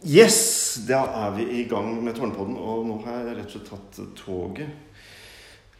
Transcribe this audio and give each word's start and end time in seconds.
Yes, 0.00 0.78
da 0.88 1.02
er 1.26 1.34
vi 1.36 1.44
i 1.60 1.64
gang 1.68 1.90
med 2.00 2.14
Tårnpodden, 2.16 2.54
og 2.56 2.86
nå 2.88 2.94
har 3.04 3.18
jeg 3.20 3.34
rett 3.36 3.50
og 3.50 3.52
slett 3.52 3.66
tatt 3.68 3.98
toget 4.16 4.70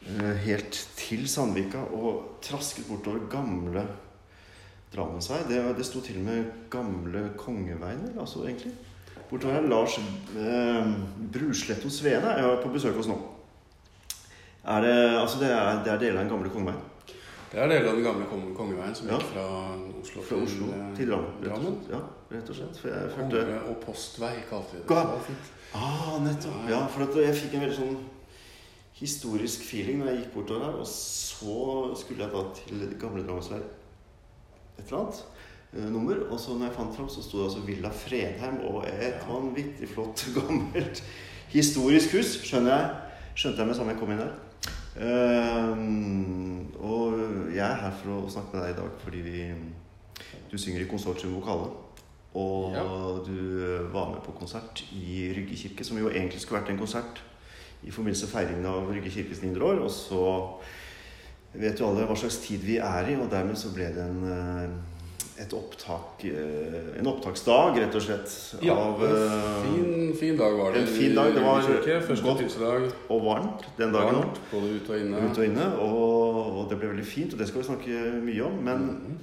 eh, 0.05 0.43
helt 0.45 0.77
til 0.99 1.23
Sandvika 1.25 1.87
og 1.97 2.43
trasket 2.45 2.85
bortover 2.91 3.25
gamle 3.33 3.87
Drammensvei. 4.93 5.41
Det, 5.49 5.63
det 5.79 5.89
sto 5.89 6.05
til 6.05 6.21
og 6.21 6.27
med 6.27 6.53
gamle 6.69 7.31
Kongeveien, 7.41 8.11
altså 8.21 8.45
egentlig. 8.45 8.75
Bortover 9.31 9.57
her 9.57 9.73
Lars 9.73 9.97
eh, 9.97 10.93
Brusletto 11.33 11.89
Svene 11.89 12.37
er 12.37 12.61
på 12.61 12.75
besøk 12.77 13.01
hos 13.01 13.09
nå. 13.09 13.17
Er 14.69 14.85
det, 14.85 14.97
altså 15.17 15.41
det, 15.41 15.49
er, 15.49 15.81
det 15.87 15.95
er 15.95 16.05
deler 16.05 16.21
av 16.21 16.27
den 16.27 16.35
gamle 16.35 16.53
Kongeveien? 16.53 16.90
Det 17.51 17.59
er 17.59 17.67
deler 17.67 17.89
av 17.91 17.97
den 17.99 18.05
gamle 18.07 18.27
kongeveien 18.55 18.95
som 18.95 19.09
gikk 19.11 19.25
fra 19.33 19.45
Oslo 19.99 20.23
Fra 20.23 20.37
Oslo 20.39 20.69
til, 20.71 20.93
til 21.01 21.09
Drammen. 21.49 21.79
Ja, 21.91 21.99
rett 22.31 22.51
og 22.53 22.59
slett. 22.61 22.77
For 22.79 22.93
jeg 22.93 23.11
følte 23.17 23.41
Konge- 23.43 23.63
og 23.73 23.81
postvei 23.83 24.35
kalte 24.47 24.77
vi 24.77 24.83
det. 24.85 25.01
Det. 25.27 25.39
Ah, 25.75 26.13
nettopp. 26.23 26.61
Ja, 26.71 26.85
for 26.95 27.09
at 27.09 27.19
jeg 27.19 27.35
fikk 27.41 27.57
en 27.59 27.65
veldig 27.65 27.79
sånn 27.81 27.97
historisk 29.01 29.65
feeling 29.67 29.99
når 29.99 30.13
jeg 30.13 30.21
gikk 30.21 30.37
bortover 30.37 30.69
her. 30.69 30.79
Og 30.79 30.87
så 30.87 31.57
skulle 31.99 32.23
jeg 32.23 32.35
da 32.37 32.45
til 32.61 32.85
gamle 33.03 33.25
Drammensvei 33.27 33.59
et 34.79 34.85
eller 34.85 35.01
annet 35.01 35.23
eh, 35.75 35.89
nummer. 35.91 36.21
Og 36.31 36.39
så 36.39 36.55
når 36.55 36.69
jeg 36.69 36.77
fant 36.77 37.01
fram, 37.01 37.09
så 37.11 37.25
sto 37.25 37.41
det 37.41 37.49
altså 37.49 37.65
Villa 37.67 37.91
Fredheim 38.05 38.61
og 38.71 38.87
et 38.93 39.27
vanvittig 39.27 39.91
flott, 39.91 40.23
gammelt 40.39 41.03
historisk 41.51 42.15
hus. 42.15 42.37
Skjønner 42.47 42.77
jeg. 42.77 42.95
Skjønte 43.35 43.65
jeg 43.65 43.73
med 43.73 43.81
samme 43.81 43.97
jeg 43.97 44.03
kom 44.05 44.15
inn 44.15 44.23
der. 44.23 44.39
Ehm, 45.01 46.67
og 46.81 47.15
jeg 47.55 47.65
er 47.65 47.79
her 47.85 47.95
for 48.03 48.19
å 48.19 48.31
snakke 48.31 48.53
med 48.57 48.65
deg 48.67 48.75
i 48.75 48.81
dag 48.81 48.99
fordi 49.05 49.23
vi, 49.25 49.39
du 50.51 50.59
synger 50.61 50.85
i 50.85 50.89
Konsortium 50.91 51.35
Vokale. 51.39 51.71
Og 52.35 52.73
Ja. 52.77 52.83
du 53.27 53.89
var 53.93 54.11
med 54.13 54.23
på 54.23 54.33
konsert 54.39 54.85
i 54.93 55.33
Rygge 55.37 55.57
kirke, 55.57 55.85
som 55.85 55.99
jo 55.99 56.09
egentlig 56.09 56.41
skulle 56.41 56.61
vært 56.61 56.71
en 56.71 56.79
konsert 56.79 57.23
i 57.83 57.91
forbindelse 57.91 58.27
med 58.27 58.35
feiringen 58.35 58.67
av 58.67 58.91
Rygge 58.93 59.11
kirkes 59.11 59.43
900 59.43 59.65
år. 59.65 59.81
Og 59.83 59.91
så 59.91 60.23
vet 61.55 61.81
jo 61.81 61.89
alle 61.89 62.07
hva 62.07 62.15
slags 62.17 62.39
tid 62.45 62.61
vi 62.63 62.77
er 62.77 63.09
i, 63.11 63.17
og 63.17 63.31
dermed 63.31 63.57
så 63.59 63.73
ble 63.75 63.89
det 63.91 64.05
en, 64.05 64.23
eh, 64.31 64.69
et 65.41 65.53
opptak, 65.57 66.25
eh, 66.29 66.99
en 67.01 67.07
opptaksdag, 67.09 67.79
rett 67.81 67.95
og 67.97 68.03
slett. 68.05 68.35
Ja, 68.63 68.75
av, 68.77 69.01
en 69.03 69.17
eh, 69.17 69.63
fin, 69.65 70.15
fin 70.21 70.37
dag 70.37 70.53
var 70.59 70.73
det. 70.75 70.83
en 70.83 70.87
fin 70.93 71.15
dag, 71.17 71.33
det 71.35 71.43
var 71.45 71.63
godt. 71.63 72.43
Og 73.09 73.25
varmt 73.25 73.65
den 73.79 73.93
dagen. 73.95 74.15
Varmt, 74.21 74.41
både 74.53 74.75
ute 74.77 74.93
og 74.93 75.01
inne. 75.01 75.23
Ut 75.31 75.39
og 75.41 75.45
inne. 75.49 75.67
Og, 75.81 76.39
og 76.61 76.71
det 76.71 76.79
ble 76.83 76.91
veldig 76.93 77.07
fint, 77.09 77.33
og 77.33 77.41
det 77.41 77.49
skal 77.49 77.63
vi 77.63 77.69
snakke 77.71 78.01
mye 78.27 78.43
om. 78.51 78.59
Men 78.65 78.79
Mhm. 78.91 79.19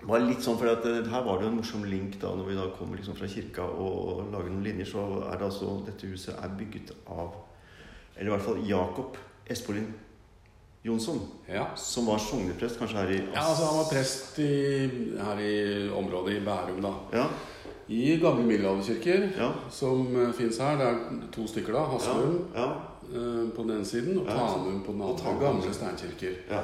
det 0.00 0.08
var 0.08 0.20
litt 0.20 0.44
sånn, 0.44 0.58
for 0.60 0.68
at 0.70 0.84
eh, 0.86 1.00
her 1.10 1.22
var 1.24 1.38
det 1.38 1.46
jo 1.48 1.50
en 1.52 1.56
morsom 1.62 1.84
link 1.84 2.18
da 2.20 2.34
når 2.34 2.46
vi 2.46 2.54
da 2.58 2.66
kommer 2.78 2.96
liksom 3.00 3.16
fra 3.16 3.26
kirka 3.26 3.62
og 3.64 4.28
lager 4.32 4.50
noen 4.52 4.64
linjer. 4.64 4.86
Så 4.86 5.06
er 5.32 5.38
det 5.38 5.48
altså 5.48 5.84
Dette 5.86 6.06
huset 6.12 6.34
er 6.36 6.48
bygget 6.58 6.92
av 7.08 7.32
Eller 8.18 8.30
i 8.32 8.36
hvert 8.36 8.46
fall 8.46 8.60
Jakob 8.66 9.16
Espolin 9.48 9.94
Jonsson, 10.84 11.20
Ja. 11.48 11.66
som 11.76 12.06
var 12.06 12.18
sogneprest 12.18 12.78
kanskje 12.78 12.96
her 12.96 13.10
i 13.10 13.16
ja, 13.34 13.42
altså 13.42 13.64
han 13.66 13.78
var 13.78 13.88
prest 13.90 14.38
i, 14.38 14.50
her 15.18 15.40
i 15.42 15.88
området 15.90 16.36
i 16.36 16.44
Bærum, 16.44 16.82
da. 16.82 16.92
Ja, 17.12 17.24
I 17.88 18.18
gamle 18.22 18.44
middelalderkirker, 18.44 19.28
ja, 19.38 19.50
som 19.70 20.06
uh, 20.16 20.32
fins 20.36 20.58
her. 20.58 20.76
Det 20.76 20.86
er 20.86 20.98
to 21.32 21.46
stykker, 21.48 21.72
da. 21.72 21.84
Haslum 21.88 22.34
ja, 22.54 22.66
eh, 23.08 23.46
på 23.56 23.62
den 23.62 23.70
ene 23.78 23.84
siden, 23.84 24.18
og 24.18 24.26
Ja, 24.28 24.36
Tanum 24.36 24.82
på 24.86 24.92
den 24.92 25.02
andre. 25.02 25.32
Og 25.32 25.40
Gamle 25.40 25.72
steinkirker. 25.74 26.36
ja, 26.50 26.60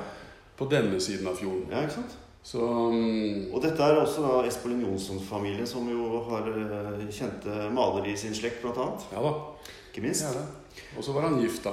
På 0.56 0.68
denne 0.70 1.00
siden 1.00 1.26
av 1.26 1.36
fjorden. 1.36 1.64
ja, 1.70 1.80
ikke 1.82 1.94
sant? 1.94 2.18
Så 2.44 2.60
um... 2.60 3.46
Og 3.54 3.62
dette 3.62 3.82
er 3.82 3.96
også 3.96 4.20
da 4.22 4.46
Espolin 4.46 4.82
Jonsson-familien, 4.84 5.66
som 5.66 5.88
jo 5.88 6.20
har 6.28 6.44
uh, 6.44 7.00
kjente 7.10 7.70
malere 7.72 8.12
i 8.12 8.16
sin 8.16 8.34
slekt, 8.34 8.60
blant 8.62 8.76
annet. 8.78 9.06
Ja 9.12 9.22
da. 9.24 9.32
Ikke 9.90 10.02
minst. 10.04 10.22
Er 10.28 10.32
det. 10.36 10.44
Og 10.96 11.04
så 11.04 11.12
var 11.12 11.28
han 11.28 11.40
gift, 11.40 11.64
da. 11.64 11.72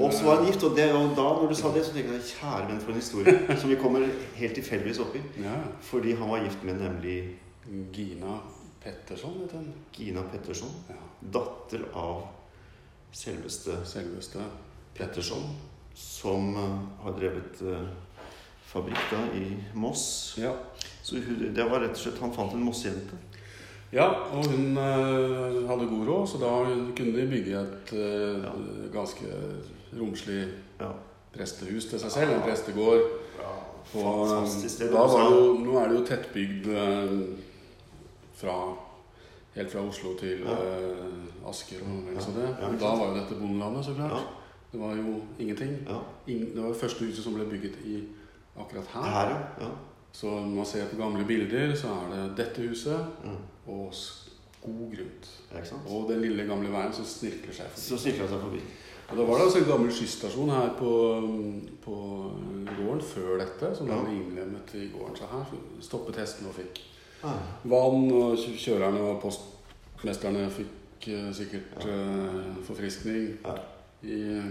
Og 0.00 0.12
så 0.12 0.24
var 0.24 0.40
han 0.40 0.46
gift, 0.48 0.64
og, 0.64 0.76
det, 0.76 0.88
og 0.96 1.14
da 1.16 1.28
når 1.38 1.48
du 1.52 1.54
sa 1.56 1.72
det, 1.74 1.84
så 1.86 1.94
tenkte 1.94 2.16
jeg 2.16 2.28
kjære 2.30 2.68
venn 2.70 2.80
for 2.80 2.92
en 2.92 3.00
historie 3.00 3.34
som 3.60 3.72
vi 3.72 3.78
kommer 3.80 4.06
helt 4.36 4.54
tilfeldigvis 4.58 5.00
oppi. 5.04 5.22
Ja. 5.42 5.56
Fordi 5.84 6.16
han 6.18 6.30
var 6.32 6.44
gift 6.44 6.64
med 6.68 6.80
nemlig 6.80 7.16
Gina 7.92 8.38
Petterson, 8.82 9.40
vet 9.42 9.52
hun. 9.56 9.72
Gina 9.96 10.22
Petterson. 10.32 10.72
Ja, 10.88 11.00
Datter 11.36 11.84
av 11.94 12.24
selveste 13.12 13.76
selveste. 13.86 14.44
Petterson, 14.96 15.44
som 15.94 16.56
eh, 16.56 16.78
har 17.04 17.14
drevet 17.16 17.60
eh, 17.64 17.92
fabrikk 18.72 19.10
da 19.12 19.20
i 19.36 19.46
Moss. 19.74 20.34
Ja. 20.40 20.54
Så 21.02 21.20
det 21.54 21.64
var 21.68 21.80
rett 21.80 21.96
og 21.96 22.02
slett 22.02 22.20
Han 22.20 22.32
fant 22.34 22.54
en 22.56 22.64
Moss-jente. 22.64 23.18
Ja, 23.92 24.06
og 24.32 24.46
hun 24.46 24.76
uh, 24.76 25.68
hadde 25.68 25.88
god 25.90 26.06
råd, 26.08 26.26
så 26.28 26.38
da 26.40 26.52
kunne 26.96 27.16
de 27.20 27.26
bygge 27.30 27.60
et 27.60 27.92
uh, 27.92 28.44
Ja. 28.44 28.52
ganske 28.92 29.24
romslig 30.00 30.46
Ja. 30.80 30.88
prestehus 31.32 31.84
til 31.86 32.00
seg 32.00 32.10
selv. 32.10 32.30
En 32.36 32.42
prestegård. 32.42 33.00
Og 33.94 34.28
Fantastisk 34.28 34.78
det 34.78 34.90
da 34.92 34.98
var 35.00 35.28
det 35.30 35.36
jo, 35.36 35.54
nå 35.64 35.78
er 35.78 35.88
det 35.88 35.98
jo 35.98 36.04
tettbygd 36.06 36.66
eh, 36.66 37.18
fra 38.34 38.54
Helt 39.54 39.72
fra 39.72 39.80
Oslo 39.84 40.14
til 40.16 40.46
Asker 41.48 41.82
og 41.84 42.06
vel 42.08 42.20
så 42.22 42.30
det. 42.36 42.46
Og 42.62 42.78
da 42.80 42.92
var 42.96 43.10
jo 43.10 43.16
dette 43.18 43.36
bondelandet, 43.40 43.84
så 43.84 43.94
klart. 43.94 44.10
Ja. 44.16 44.22
Det 44.72 44.80
var 44.80 44.94
jo 44.96 45.18
ingenting. 45.38 45.74
Det 46.26 46.62
var 46.62 46.68
det 46.72 46.76
første 46.80 47.04
huset 47.04 47.24
som 47.24 47.34
ble 47.36 47.44
bygget 47.50 47.76
i 47.84 47.98
akkurat 48.56 48.86
her. 48.94 49.10
Her, 49.10 49.34
ja. 49.60 49.68
Så 50.12 50.26
når 50.30 50.54
man 50.56 50.64
ser 50.66 50.88
på 50.88 50.96
gamle 50.96 51.24
bilder, 51.28 51.74
så 51.76 51.88
er 51.88 52.14
det 52.14 52.36
dette 52.36 52.68
huset 52.68 53.06
Mm. 53.24 53.36
Og 53.66 53.88
skog 53.94 54.94
rundt. 54.98 55.28
Ikke 55.56 55.68
sant? 55.68 55.86
Og 55.86 56.08
den 56.10 56.20
lille 56.22 56.44
gamle 56.48 56.70
veien 56.72 56.92
som 56.94 57.04
snirkler 57.04 57.52
seg 57.54 57.66
forbi. 57.70 57.84
Så 57.88 57.98
snirkler 57.98 58.28
seg 58.28 58.40
forbi. 58.46 58.62
Og 59.12 59.18
da 59.18 59.24
var 59.28 59.38
det 59.38 59.44
altså 59.44 59.58
en 59.58 59.68
gammel 59.68 59.92
skysstasjon 59.92 60.50
her 60.50 60.70
på, 60.78 60.90
på 61.84 61.96
gården 62.78 63.02
før 63.04 63.38
dette, 63.42 63.72
som 63.76 63.88
Ja. 63.90 63.98
ble 64.02 64.14
innlemmet 64.16 64.74
i 64.74 64.86
gården. 64.94 65.16
Så 65.16 65.26
her 65.32 65.44
stoppet 65.80 66.16
hestene 66.16 66.48
og 66.48 66.54
fikk 66.54 66.80
Ah. 67.24 67.38
vann, 67.64 68.10
og 68.10 68.36
kjørerne 68.36 68.98
og 69.00 69.20
postmesterne 69.22 70.48
fikk 70.50 71.06
uh, 71.14 71.28
sikkert 71.34 71.84
uh, 71.86 72.56
forfriskning 72.66 73.36
Ja. 73.44 73.54
i 74.02 74.42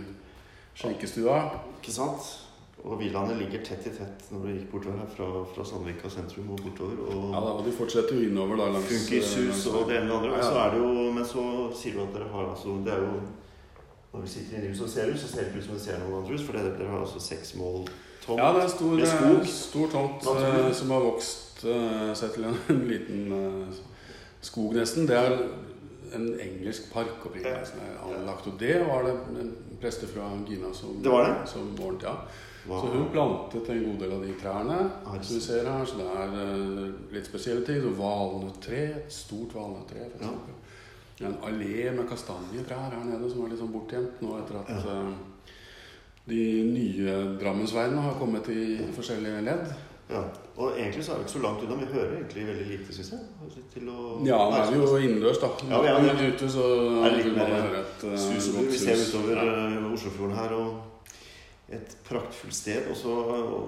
skjenkestua. 0.76 1.40
Ikke 1.82 1.92
sant? 1.92 2.30
Og 2.82 2.96
villaene 3.00 3.36
ligger 3.38 3.62
tett 3.64 3.86
i 3.86 3.92
tett 3.94 4.24
når 4.34 4.40
du 4.42 4.48
gikk 4.56 4.72
bortover 4.72 4.98
her 5.04 5.10
fra, 5.16 5.26
fra 5.54 5.64
Sandvika 5.70 6.10
sentrum 6.10 6.48
og 6.56 6.64
bortover. 6.66 6.98
Og 7.04 7.28
Ja, 7.36 7.42
da, 7.44 7.52
og 7.60 7.66
de 7.68 7.72
fortsetter 7.78 8.16
jo 8.18 8.30
innover 8.30 8.58
da 8.58 8.70
langs 8.74 8.88
Funkishus 8.90 9.38
langs- 9.38 9.68
og 9.70 9.90
det 9.90 10.00
ene 10.02 10.16
og 10.16 10.24
det 10.24 10.32
andre. 10.32 10.32
Ja, 10.32 10.38
ja. 10.42 10.50
så 10.50 10.64
er 10.64 10.74
det 10.74 10.80
jo, 10.82 11.12
men 11.18 11.26
så 11.30 11.44
sier 11.78 11.94
du 12.00 12.02
at 12.08 12.16
dere 12.16 12.30
har 12.34 12.50
altså 12.56 12.74
Det 12.86 12.94
er 12.96 13.04
jo 13.06 13.20
Når 14.14 14.22
vi 14.26 14.28
sitter 14.34 14.58
inne 14.58 14.66
i 14.66 14.72
huset 14.74 14.84
og 14.84 14.90
ser 14.90 15.12
ut, 15.14 15.20
så 15.22 15.28
ser 15.28 15.40
det 15.46 15.48
ikke 15.52 15.60
ut 15.62 15.66
som 15.70 15.76
vi 15.78 15.84
ser 15.86 16.00
noen 16.02 16.18
andre 16.24 16.34
hus, 16.34 16.42
for 16.44 16.58
dere, 16.58 16.88
har 16.90 17.00
altså 17.06 17.20
seks 17.24 17.54
mål 17.56 17.86
tomt. 18.26 18.40
Ja, 18.42 18.50
det 18.58 18.64
er 18.66 18.68
stor, 18.74 18.92
Med 18.98 19.08
skog. 19.08 19.38
eh, 19.38 19.46
stor 19.48 19.88
tomt 19.94 20.26
Naturlig. 20.26 20.66
eh, 20.66 20.74
som 20.82 20.90
har 20.92 21.06
vokst 21.06 21.64
eh, 21.64 22.12
seg 22.20 22.34
til 22.36 22.44
en, 22.50 22.58
en 22.76 22.82
liten 22.90 23.32
eh, 23.38 23.80
skog, 24.42 24.74
nesten. 24.76 25.08
Det 25.08 25.16
er 25.22 25.38
en 26.18 26.28
engelsk 26.44 26.90
park 26.92 27.24
opprinnelig 27.30 27.70
som 27.72 27.80
er 27.86 28.02
anlagt. 28.10 28.48
Og 28.52 28.58
det 28.60 28.82
var 28.90 29.06
det 29.08 29.14
en 29.46 29.54
preste 29.80 30.10
fra 30.12 30.28
Gina 30.50 30.74
som, 30.76 30.98
Det 31.04 31.12
var 31.14 31.30
det? 31.30 31.38
som 31.54 31.72
ordnet, 31.80 32.04
ja. 32.10 32.18
Hva- 32.68 32.82
Så 32.82 32.88
hun 32.94 33.08
plantet 33.12 33.70
en 33.70 33.84
god 33.84 34.00
del 34.00 34.12
av 34.14 34.22
de 34.22 34.34
trærne 34.42 34.92
Ah, 35.06 35.16
som 35.22 35.36
vi 35.36 35.42
ser 35.42 35.66
her. 35.66 35.86
Så 35.86 35.98
det 35.98 36.06
er 36.06 36.36
eh, 36.42 36.92
litt 37.16 37.26
spesielle 37.26 37.66
ting. 37.66 37.82
Så 37.82 37.94
Valnøttre, 37.98 38.82
et 39.06 39.12
stort 39.14 39.54
valnøttre 39.56 40.10
Ja. 40.22 41.28
en 41.28 41.38
allé 41.44 41.92
med 41.96 42.08
kastanjetrær 42.10 42.92
her 42.92 43.04
nede 43.06 43.30
som 43.32 43.44
er 43.46 43.50
litt 43.50 43.60
sånn 43.60 43.74
bortgjemt 43.74 44.22
nå 44.22 44.38
etter 44.40 44.60
at 44.60 44.70
Ja. 44.70 45.02
eh, 45.02 45.14
de 46.28 46.64
nye 46.72 47.38
Drammensveiene 47.42 48.02
har 48.02 48.14
kommet 48.20 48.48
i 48.50 48.78
forskjellige 48.94 49.42
ledd. 49.44 49.74
Ja. 50.12 50.22
Og 50.58 50.74
egentlig 50.78 51.04
så 51.06 51.14
er 51.14 51.18
vi 51.18 51.24
ikke 51.24 51.38
så 51.40 51.42
langt 51.42 51.64
unna. 51.64 51.76
Vi 51.80 51.86
hører 51.94 52.16
egentlig 52.18 52.46
veldig 52.48 52.68
lite, 52.68 52.94
syns 52.94 53.12
jeg. 53.12 53.20
Til 53.74 53.88
å 53.90 54.26
Ja, 54.26 54.38
nå 54.38 54.56
er 54.60 54.72
vi 54.72 54.78
jo 54.78 54.98
innendørs, 54.98 55.40
da. 55.40 55.48
Ja, 55.70 55.82
vi 56.02 56.10
er 56.10 56.34
ute 56.34 56.50
så 56.52 56.66
Er 57.06 57.10
det 57.16 57.26
litt 57.26 57.36
mer 57.38 57.76
et 57.80 58.04
eh, 58.04 58.18
sus. 58.18 58.48
Vi 58.54 58.78
ser 58.78 58.96
utover 58.96 59.36
Ja. 59.36 59.88
Oslofjorden 59.94 60.36
her, 60.36 60.52
og 60.54 60.82
et 61.72 61.98
praktfullt 62.08 62.56
sted. 62.56 62.90
Og 62.92 62.98
så, 62.98 63.16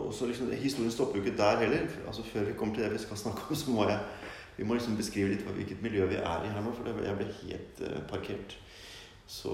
og 0.08 0.14
så 0.14 0.28
liksom, 0.30 0.52
Historien 0.52 0.92
stopper 0.92 1.20
jo 1.20 1.26
ikke 1.26 1.38
der 1.38 1.64
heller. 1.64 1.88
Altså 2.08 2.24
Før 2.24 2.48
vi 2.50 2.58
kommer 2.60 2.76
til 2.76 2.84
det 2.84 2.94
vi 2.94 3.04
skal 3.06 3.18
snakke 3.18 3.50
om, 3.50 3.56
så 3.56 3.72
må 3.72 3.88
jeg 3.90 4.00
vi 4.56 4.64
må 4.64 4.78
liksom 4.78 4.98
beskrive 4.98 5.34
litt 5.34 5.46
hvilket 5.48 5.82
miljø 5.82 6.06
vi 6.12 6.20
er 6.20 6.46
i 6.46 6.52
her 6.54 6.62
nå, 6.62 6.74
for 6.78 6.90
jeg 6.90 7.18
ble 7.18 7.30
helt 7.40 7.82
eh, 7.88 8.02
parkert. 8.10 8.58
Så 9.30 9.54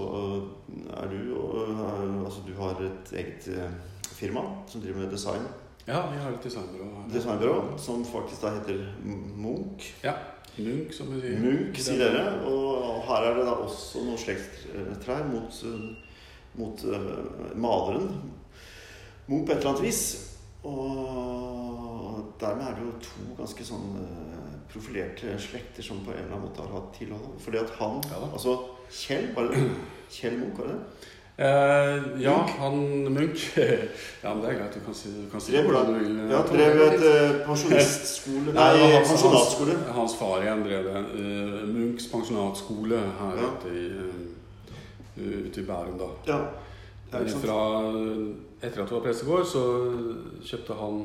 er 0.98 1.08
du 1.08 1.20
og 1.38 1.70
eh, 1.70 2.18
Altså, 2.26 2.42
du 2.44 2.52
har 2.58 2.82
et 2.84 3.12
eget 3.16 3.48
eh, 3.54 3.78
firma 4.10 4.42
som 4.68 4.82
driver 4.82 5.04
med 5.04 5.14
design. 5.14 5.46
Ja, 5.86 6.02
vi 6.10 6.20
har 6.20 6.34
et 6.34 6.44
designbyrå. 6.44 7.06
Designbyrå 7.10 7.54
som 7.80 8.04
faktisk 8.04 8.44
da 8.44 8.52
heter 8.58 8.82
Munch. 9.00 9.94
Ja. 10.04 10.12
Munch, 10.58 10.92
som 10.94 11.08
vi 11.14 11.22
sier. 11.22 11.40
Munch, 11.40 11.80
sier 11.80 12.02
dere. 12.02 12.34
Og 12.46 13.00
her 13.08 13.30
er 13.30 13.38
det 13.38 13.46
da 13.48 13.56
også 13.64 14.04
noen 14.04 14.20
slektstrær 14.20 15.24
mot, 15.30 15.62
mot 16.60 16.84
maleren. 17.56 18.12
Munch 19.30 19.46
på 19.46 19.52
et 19.54 19.58
eller 19.62 19.70
annet 19.72 19.84
vis. 19.86 20.02
Og 20.64 22.34
dermed 22.40 22.66
er 22.66 22.74
det 22.76 22.84
jo 22.84 22.92
to 23.04 23.28
ganske 23.38 23.64
sånn 23.64 23.86
eh, 24.00 24.50
profilerte 24.72 25.36
slekter 25.40 25.82
som 25.84 26.02
på 26.04 26.12
en 26.12 26.18
eller 26.24 26.34
annen 26.36 26.48
måte 26.48 26.64
har 26.66 26.74
hatt 26.76 26.90
tilhold. 26.98 27.32
Fordi 27.44 27.62
at 27.62 27.72
han 27.80 28.02
Ja. 28.10 28.20
Altså 28.32 28.58
Kjell, 28.90 29.30
var 29.36 29.48
det 29.50 29.62
Kjell 30.10 30.36
Munch, 30.40 30.58
var 30.58 30.66
det 30.66 30.76
det? 30.76 31.08
Eh, 31.40 32.20
ja, 32.20 32.34
Munch? 32.36 32.56
han 32.60 32.74
Munch 33.14 33.44
Ja, 34.24 34.34
men 34.34 34.42
det 34.42 34.50
er 34.50 34.58
greit. 34.58 34.74
Du 34.74 34.80
kan 34.84 34.94
si, 34.98 35.08
du 35.14 35.30
kan 35.32 35.40
si 35.40 35.52
Drev, 35.54 35.64
hvordan 35.70 35.86
da. 35.86 35.92
du 35.92 36.04
vil. 36.04 36.18
Ja, 36.34 36.40
drev 36.50 36.82
et 36.88 37.04
uh, 37.06 37.38
pensjonistskole 37.46 38.52
Nei, 38.58 38.66
Nei, 38.76 38.90
hans, 38.96 39.08
pensjonatskole. 39.14 39.76
Hans, 39.78 39.96
hans 40.00 40.16
far 40.20 40.42
igjen 40.44 40.66
drev 40.66 40.90
det. 40.90 41.04
Uh, 41.14 41.62
Munchs 41.70 42.10
pensjonatskole 42.12 43.00
her 43.22 43.40
Ja. 43.40 43.48
ute 43.54 43.72
i, 43.72 43.86
uh, 43.96 45.46
ute 45.46 45.60
i 45.62 45.64
Bærum, 45.70 45.96
da. 46.02 46.10
Ja. 46.28 46.40
Fra, 47.40 47.60
etter 48.62 48.82
at 48.82 48.88
det 48.90 48.96
var 48.98 49.04
pressegård, 49.06 49.46
så 49.48 49.62
kjøpte 50.44 50.76
han 50.80 51.02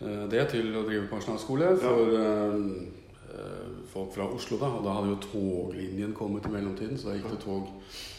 eh, 0.00 0.24
det 0.32 0.46
til 0.52 0.70
å 0.76 0.84
drive 0.86 1.08
pensjonalskole 1.10 1.72
for 1.80 2.12
ja. 2.14 2.28
eh, 2.52 3.82
folk 3.88 4.12
fra 4.14 4.26
Oslo. 4.34 4.58
da, 4.60 4.68
Og 4.78 4.84
da 4.84 4.92
hadde 4.98 5.14
jo 5.14 5.20
toglinjen 5.24 6.12
kommet 6.16 6.46
i 6.48 6.52
mellomtiden, 6.52 6.98
så 7.00 7.10
da 7.10 7.16
gikk 7.18 7.30
det 7.32 7.40
tog 7.44 7.70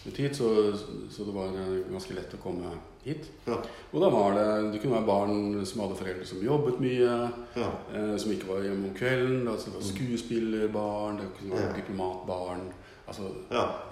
ut 0.08 0.18
hit. 0.24 0.36
Så, 0.40 0.50
så 1.14 1.28
det 1.28 1.36
var 1.36 1.54
eh, 1.54 1.76
ganske 1.92 2.18
lett 2.18 2.34
å 2.38 2.42
komme 2.42 2.74
hit. 3.06 3.30
Ja. 3.48 3.60
Og 3.94 4.02
da 4.04 4.10
var 4.12 4.34
det 4.36 4.48
Det 4.74 4.82
kunne 4.84 4.98
være 4.98 5.08
barn 5.08 5.66
som 5.66 5.86
hadde 5.86 6.00
foreldre 6.02 6.26
som 6.28 6.42
jobbet 6.44 6.82
mye, 6.84 7.14
Ja. 7.56 7.70
eh, 7.94 8.16
som 8.18 8.34
ikke 8.34 8.50
var 8.50 8.66
hjemme 8.66 8.90
om 8.90 8.98
kvelden. 8.98 9.48
Altså, 9.48 9.70
det 9.70 9.80
var 9.80 9.90
skuespillerbarn, 9.94 11.22
det 11.22 11.30
kunne 11.40 11.62
være 11.62 11.78
diplomatbarn. 11.80 12.68
Altså 13.10 13.30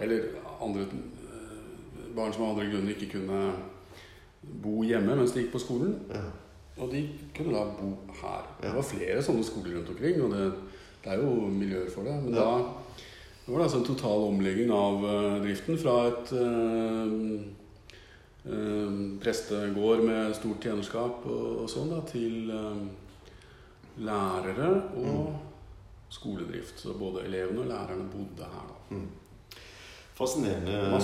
eller 0.01 0.27
andre 0.61 0.83
eh, 0.83 2.11
barn 2.17 2.33
som 2.33 2.43
av 2.47 2.55
andre 2.55 2.67
grunner 2.71 2.93
ikke 2.97 3.13
kunne 3.17 3.39
bo 4.41 4.83
hjemme 4.83 5.15
mens 5.15 5.31
de 5.33 5.41
gikk 5.43 5.51
på 5.55 5.59
skolen. 5.63 5.95
ja. 6.13 6.25
Og 6.77 6.91
de 6.91 6.99
kunne 7.33 7.53
da 7.55 7.63
bo 7.73 7.87
her. 8.21 8.43
Det 8.61 8.69
var 8.75 8.83
flere 8.85 9.21
sånne 9.25 9.43
skoler 9.43 9.79
rundt 9.79 9.87
omkring, 9.89 10.19
og 10.21 10.29
det, 10.35 10.43
det 11.03 11.09
er 11.15 11.23
jo 11.23 11.47
miljøer 11.49 11.89
for 11.89 12.05
det. 12.05 12.13
Men 12.23 12.35
Ja. 12.37 12.43
da, 12.43 12.57
det 13.45 13.49
var 13.53 13.57
det 13.57 13.65
altså 13.65 13.79
en 13.79 13.87
total 13.87 14.25
omlegging 14.27 14.69
av 14.71 15.01
uh, 15.01 15.39
driften 15.41 15.79
fra 15.81 15.95
et 16.11 16.33
uh, 16.37 17.07
uh, 18.45 19.17
prestegård 19.23 20.03
med 20.05 20.35
stort 20.37 20.61
tjenerskap 20.61 21.25
og, 21.25 21.63
og 21.63 21.69
sånn 21.73 21.89
da, 21.89 22.03
til 22.13 22.51
lærere 23.97 24.69
og 25.01 25.33
skoledrift. 26.13 26.77
Så 26.79 26.93
både 26.93 27.25
elevene 27.25 27.65
og 27.65 27.71
lærerne 27.73 28.05
bodde 28.13 28.45
her. 28.53 28.67
da. 28.69 28.95
Mm. 28.95 29.07
Fascinerende, 30.17 30.99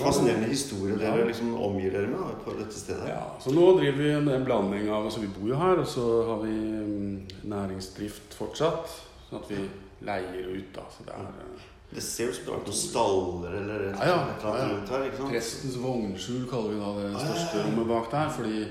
fascinerende 0.00 0.46
historie 0.48 0.96
dere 0.96 1.18
Ja. 1.20 1.24
liksom 1.28 1.54
omgir 1.60 1.90
dere 1.92 2.06
med 2.08 2.38
på 2.44 2.54
dette 2.58 2.72
stedet. 2.78 3.08
Ja, 3.10 3.22
så 3.40 3.52
nå 3.52 3.66
driver 3.78 3.98
vi 4.02 4.10
en 4.32 4.44
blanding 4.44 4.88
av 4.88 5.04
altså 5.04 5.20
Vi 5.20 5.26
bor 5.28 5.48
jo 5.50 5.58
her, 5.60 5.76
og 5.82 5.86
så 5.86 6.06
har 6.30 6.38
vi 6.42 6.54
mm, 6.56 7.26
næringsdrift 7.52 8.34
fortsatt. 8.38 8.88
Sånn 9.28 9.42
at 9.42 9.50
vi 9.50 9.60
leier 10.06 10.48
ut, 10.56 10.70
da. 10.74 10.86
Så 10.94 11.04
det 11.04 11.12
er 11.18 11.26
eh, 11.26 11.64
Det 11.94 12.02
ser 12.02 12.28
ut 12.30 12.34
som 12.34 12.44
det 12.44 12.52
har 12.52 12.58
vært 12.58 12.70
noen 12.70 12.80
staller 12.82 13.56
eller 13.60 13.84
et, 13.90 13.98
Ja, 14.00 14.06
ja, 14.08 14.54
ja, 14.56 14.68
rundt 14.72 14.88
her. 14.88 15.04
ikke 15.04 15.16
sant? 15.20 15.30
Prestens 15.36 15.76
vognskjul 15.82 16.46
kaller 16.50 16.72
vi 16.72 16.80
da 16.80 16.92
det 16.96 17.26
største 17.26 17.64
rommet 17.66 17.86
bak 17.92 18.10
der. 18.10 18.30
Fordi 18.38 18.64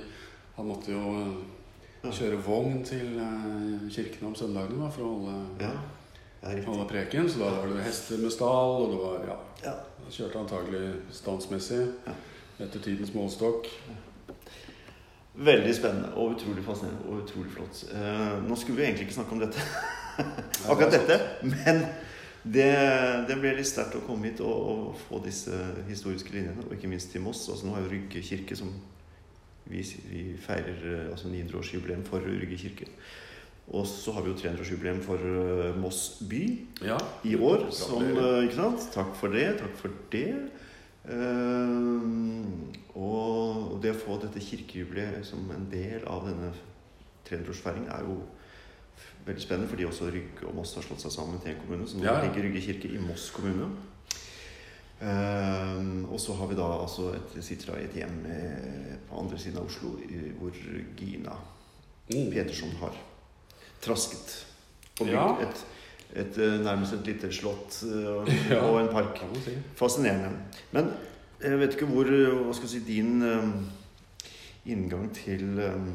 han 0.57 0.65
måtte 0.67 0.91
jo 0.91 1.13
eh, 1.21 2.09
kjøre 2.09 2.41
vogn 2.45 2.81
til 2.85 3.19
eh, 3.21 3.85
kirken 3.93 4.27
om 4.31 4.35
søndagene 4.35 4.89
for 4.91 5.05
å 5.05 5.13
holde, 5.13 5.69
Ja, 6.45 6.71
var 6.71 6.86
preken. 6.89 7.30
Så 7.30 7.39
da 7.42 7.50
var 7.56 7.68
det 7.74 7.83
hester 7.88 8.18
med 8.21 8.31
stall, 8.33 8.75
og 8.86 8.92
det 8.92 9.01
var 9.01 9.27
ja, 9.31 9.38
Ja. 9.69 9.75
han 10.03 10.12
Kjørte 10.13 10.39
antagelig 10.44 10.94
standsmessig 11.12 11.80
Ja. 12.06 12.13
etter 12.59 12.80
tidens 12.80 13.13
målestokk. 13.13 13.68
Veldig 15.36 15.74
spennende 15.75 16.13
og 16.15 16.36
utrolig 16.38 16.63
fascinerende 16.63 17.09
og 17.09 17.24
utrolig 17.25 17.51
flott. 17.51 17.81
Eh, 17.92 18.36
nå 18.47 18.56
skulle 18.56 18.77
vi 18.77 18.83
egentlig 18.86 19.07
ikke 19.09 19.18
snakke 19.18 19.33
om 19.36 19.42
dette, 19.42 19.59
akkurat 20.69 20.94
dette, 20.95 21.18
men 21.44 21.81
det, 22.45 22.69
det 23.27 23.36
ble 23.41 23.51
litt 23.57 23.68
sterkt 23.68 23.98
å 24.00 24.03
komme 24.06 24.30
hit 24.30 24.39
og, 24.45 24.69
og 24.69 25.01
få 25.09 25.19
disse 25.25 25.57
historiske 25.89 26.31
linjene, 26.31 26.63
og 26.69 26.77
ikke 26.77 26.88
minst 26.88 27.12
til 27.12 27.25
Moss. 27.25 27.50
Altså, 27.51 27.68
nå 27.68 27.75
har 27.75 27.83
jo 27.83 27.91
Rygge 27.98 28.21
kirke 28.24 28.56
som 28.56 28.71
vi, 29.68 29.81
vi 30.07 30.24
feirer 30.45 30.80
eh, 30.94 31.12
altså 31.12 31.27
900-årsjubileum 31.33 32.06
for 32.07 32.24
Rygge 32.24 32.62
kirke. 32.62 32.88
Og 33.73 33.85
så 33.89 34.12
har 34.13 34.21
vi 34.21 34.29
jo 34.29 34.38
300-årsjubileum 34.38 35.00
for 35.01 35.17
eh, 35.17 35.75
Moss 35.81 36.21
by 36.29 36.44
Ja. 36.85 36.97
i 37.25 37.35
år. 37.35 37.65
Som, 37.73 38.03
eh, 38.03 38.44
ikke 38.45 38.56
sant? 38.59 38.89
Takk 38.94 39.15
for 39.17 39.27
det. 39.33 39.57
Takk 39.59 39.75
for 39.79 39.89
det. 40.13 40.51
Uh, 41.06 42.41
og 42.97 43.75
det 43.83 43.91
å 43.94 44.00
få 44.00 44.15
dette 44.23 44.41
kirkejubileet 44.41 45.25
som 45.27 45.44
en 45.53 45.67
del 45.69 46.01
av 46.09 46.23
denne 46.25 46.51
300-årsfeiringen 47.27 47.91
er 47.94 48.06
jo 48.07 48.15
veldig 49.27 49.44
spennende, 49.44 49.69
fordi 49.69 49.85
også 49.85 50.07
Rygge 50.13 50.47
og 50.50 50.56
Moss 50.57 50.73
har 50.77 50.85
slått 50.85 51.01
seg 51.03 51.13
sammen 51.13 51.41
til 51.44 51.53
en 51.53 51.62
kommune. 51.62 51.85
Så 51.89 51.97
nå 52.00 52.06
Ja. 52.07 52.21
ligger 52.23 52.41
Rygge 52.47 52.62
kirke 52.62 52.89
i 52.94 52.97
Moss 53.01 53.29
kommune. 53.33 53.69
Eh, 55.01 55.81
og 56.09 56.19
så 56.23 56.33
har 56.39 56.47
vi 56.47 56.56
da 56.56 56.67
altså 56.81 57.13
et, 57.15 57.44
sitter 57.44 57.73
da 57.73 57.79
i 57.79 57.83
et 57.85 57.97
hjem 58.00 58.21
på 59.09 59.19
andre 59.19 59.38
siden 59.38 59.57
av 59.59 59.65
Oslo 59.67 59.97
hvor 60.39 60.51
Gina 60.97 61.35
Mm. 62.09 62.29
Peterson 62.31 62.69
har 62.79 62.94
trasket 63.85 64.35
og 64.99 65.07
bygd 65.09 65.43
et, 65.45 65.63
et, 66.15 66.37
eh, 66.39 66.57
nærmest 66.63 66.93
et 66.95 67.07
lite 67.09 67.31
slott 67.35 67.81
eh, 67.83 68.09
og, 68.15 68.29
og 68.71 68.81
en 68.81 68.91
park. 68.91 69.19
Fascinerende. 69.75 70.31
Men 70.71 70.91
jeg 71.41 71.59
vet 71.59 71.75
ikke 71.75 71.89
hvor 71.91 72.07
eh, 72.07 72.31
Hva 72.45 72.53
skal 72.55 72.69
jeg 72.69 72.75
si 72.77 72.83
Din 72.87 73.17
um, 73.27 73.55
inngang 74.65 75.09
til 75.13 75.43
um, 75.59 75.89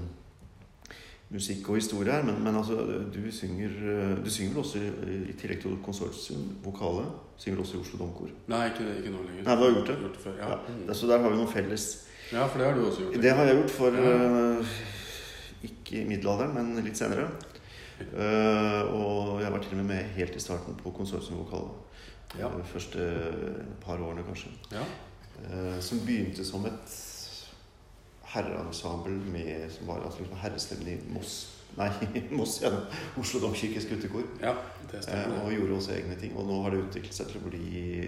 musikk 1.32 1.70
og 1.72 1.78
historie 1.81 2.12
her, 2.12 2.22
men, 2.26 2.42
men 2.44 2.56
altså, 2.58 2.76
du 3.14 3.22
synger 3.32 3.72
Du 4.25 4.31
synger 4.31 4.52
vel 4.52 4.62
også, 4.64 4.78
i, 5.06 5.32
tillegg 5.40 5.62
til 5.62 5.78
konsortium, 5.84 6.44
vokale, 6.64 7.06
synger 7.38 7.64
også 7.64 7.78
i 7.78 7.81
Oslo 7.81 7.98
Domkor? 8.02 8.31
Nei, 8.50 8.64
ikke, 8.72 8.86
ikke 9.00 9.14
nå 9.14 9.25
lenger. 9.25 9.44
Nei, 9.46 9.56
du 9.56 9.64
har 9.64 9.75
gjort 9.78 9.93
det? 9.93 9.98
Gjort 10.04 10.16
det 10.19 10.25
før, 10.26 10.38
ja. 10.43 10.48
Ja. 10.86 10.94
Så 11.00 11.10
der 11.10 11.22
har 11.25 11.32
vi 11.32 11.40
noe 11.40 11.50
felles. 11.50 11.86
ja, 12.32 12.44
for 12.46 12.58
det 12.58 12.66
har 12.66 12.75
du 12.76 12.84
også 12.86 13.06
gjort. 13.06 13.22
Det 13.22 13.36
har 13.38 13.48
jeg 13.48 13.60
gjort 13.62 13.76
for 13.78 14.00
Ja. 14.04 14.16
uh, 14.60 14.75
Ikke 15.62 16.00
i 16.00 16.04
middelalderen, 16.08 16.54
men 16.54 16.84
litt 16.84 16.96
senere. 16.96 17.28
Eh, 18.00 18.82
og 18.94 19.41
jeg 19.43 19.52
var 19.52 19.58
til 19.64 19.75
og 19.76 19.81
med 19.85 19.88
med 19.94 20.11
helt 20.17 20.37
i 20.37 20.41
starten 20.43 20.75
på 20.81 20.91
konsortiumvokal. 20.97 21.69
Ja. 22.38 22.49
De 22.49 22.64
første 22.64 23.06
par 23.85 23.99
årene, 24.00 24.23
kanskje. 24.26 24.50
Ja. 24.73 24.85
Eh, 25.44 25.81
som 25.82 26.00
begynte 26.06 26.44
som 26.44 26.64
et 26.67 26.99
herreensemble 28.31 29.17
med 29.32 29.70
som 29.75 29.87
var 29.91 30.05
altså 30.05 30.23
liksom 30.23 30.37
herrestemmen 30.38 30.88
i 30.88 30.99
Moss. 31.14 31.56
Nei, 31.79 31.88
Moss, 32.38 32.61
ja. 32.62 32.70
Oslo 33.19 33.41
Domkirkes 33.41 33.87
guttekor. 33.91 34.23
ja, 34.43 34.55
det 34.91 34.96
Eh, 34.99 35.03
stemmer. 35.03 35.43
og 35.44 35.53
gjorde 35.53 35.75
også 35.76 35.93
egne 35.96 36.17
ting. 36.20 36.37
Og 36.37 36.46
nå 36.46 36.62
har 36.62 36.70
det 36.70 36.85
utviklet 36.85 37.14
seg 37.14 37.26
til 37.31 37.41
å 37.41 37.49
bli 37.50 38.00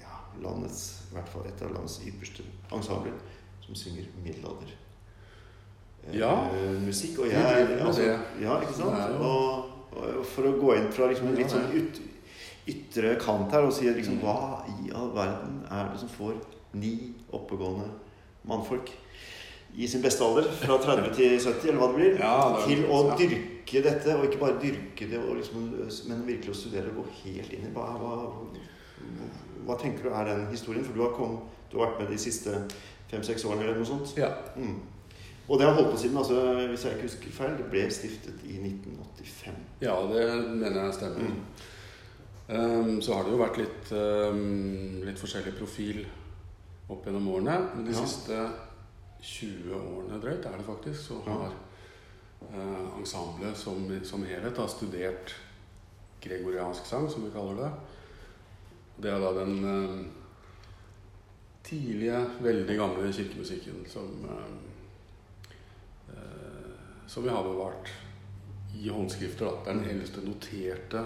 ja, 0.00 0.14
landets, 0.42 1.02
i 1.10 1.14
hvert 1.16 1.28
fall 1.28 1.46
et 1.48 1.62
av 1.62 1.72
landets 1.74 2.00
ypperste 2.08 2.44
ensembler 2.72 3.16
som 3.64 3.74
synger 3.76 4.08
middelalder. 4.24 4.72
Eh, 6.12 6.18
Ja. 6.18 6.34
musikk. 6.86 7.18
Og 7.18 7.26
jeg 7.30 7.78
altså. 7.80 8.02
Ja, 8.40 8.60
ikke 8.60 8.74
sant? 8.74 9.20
Og, 9.20 9.64
og 9.96 10.24
for 10.26 10.42
å 10.48 10.54
gå 10.60 10.76
inn 10.76 10.90
fra 10.92 11.08
liksom 11.10 11.28
en 11.28 11.34
litt 11.36 11.50
sånn 11.50 11.70
ut, 11.74 12.00
ytre 12.70 13.16
kant 13.18 13.50
her 13.52 13.64
og 13.66 13.72
si 13.72 13.84
liksom, 13.90 14.18
Mm. 14.18 14.22
hva 14.22 14.64
i 14.68 14.90
all 14.94 15.10
verden 15.14 15.62
er 15.70 15.88
det 15.92 16.00
som 16.00 16.08
får 16.08 16.34
ni 16.74 17.14
oppegående 17.32 17.88
mannfolk 18.46 18.90
i 19.76 19.86
sin 19.86 20.02
beste 20.02 20.22
alder, 20.24 20.42
fra 20.50 20.78
30 20.78 21.14
til 21.16 21.38
70, 21.38 21.68
eller 21.68 21.78
hva 21.80 21.88
det 21.88 21.96
blir, 21.96 22.18
Ja, 22.18 22.56
det 22.56 22.64
til 22.66 22.84
å 22.90 23.16
dyrke 23.18 23.82
dette, 23.82 24.16
og 24.16 24.24
ikke 24.26 24.38
bare 24.40 24.58
dyrke 24.62 25.08
det, 25.10 25.20
liksom, 25.36 25.68
men 26.08 26.24
virkelig 26.26 26.50
å 26.50 26.54
studere 26.58 26.90
og 26.90 27.04
gå 27.04 27.04
helt 27.24 27.52
inn 27.52 27.66
i 27.68 27.72
hva, 27.74 27.86
hva, 27.98 28.14
hva 29.66 29.76
tenker 29.80 30.02
du 30.08 30.10
er 30.14 30.24
den 30.26 30.46
historien? 30.50 30.84
For 30.84 30.92
du 30.96 31.02
har, 31.04 31.12
kom, 31.14 31.40
du 31.70 31.78
har 31.78 31.86
vært 31.90 32.00
med 32.02 32.08
de 32.10 32.18
siste 32.18 32.54
fem-seks 33.10 33.44
årene 33.44 33.62
eller 33.68 33.78
noe 33.78 33.86
sånt. 33.86 34.14
Ja. 34.18 34.30
Mm. 34.56 34.80
Og 35.50 35.58
det 35.58 35.66
har 35.66 35.74
holdt 35.74 35.90
på 35.90 35.98
siden, 35.98 36.16
altså, 36.16 36.68
hvis 36.70 36.84
jeg 36.84 36.92
ikke 36.94 37.08
husker 37.08 37.32
feil, 37.34 37.56
det 37.58 37.66
ble 37.72 37.82
stiftet 37.90 38.42
i 38.46 38.60
1985. 38.60 39.56
ja, 39.82 39.96
det 40.12 40.26
mener 40.46 40.84
jeg 40.84 40.94
stemmer. 40.94 41.32
Mm. 41.32 41.40
Um, 42.50 43.02
så 43.02 43.14
har 43.14 43.26
det 43.26 43.32
jo 43.34 43.40
vært 43.40 43.58
litt, 43.58 43.90
um, 43.94 45.02
litt 45.06 45.18
forskjellig 45.18 45.56
profil 45.58 46.00
opp 46.90 47.04
gjennom 47.06 47.28
årene. 47.34 47.56
Men 47.74 47.84
de 47.86 47.92
Ja. 47.94 48.04
siste 48.06 48.38
20 49.22 49.74
årene 49.74 50.22
drøyt 50.22 50.46
er 50.46 50.56
det 50.56 50.66
faktisk, 50.66 51.00
så 51.08 51.18
har 51.26 51.50
uh, 51.50 52.98
ensemblet 52.98 53.56
som, 53.56 53.84
som 54.04 54.24
helhet 54.24 54.56
har 54.56 54.70
studert 54.70 55.34
gregoriansk 56.22 56.86
sang, 56.86 57.10
som 57.10 57.24
vi 57.26 57.30
kaller 57.34 57.56
det. 57.64 57.72
Det 59.02 59.10
er 59.10 59.18
da 59.18 59.44
den 59.44 59.64
uh, 59.64 60.06
tidlige, 61.64 62.26
veldig 62.40 62.76
gamle 62.76 63.12
kirkemusikken 63.12 63.86
som, 63.86 64.10
uh, 64.24 64.69
som 67.10 67.24
vi 67.26 67.32
har 67.34 67.42
bevart 67.42 67.90
i 68.78 68.88
håndskrifter. 68.88 69.48
Da. 69.48 69.52
Det 69.64 69.72
er 69.72 69.80
den 69.80 69.96
eldste 69.96 70.22
noterte 70.22 71.04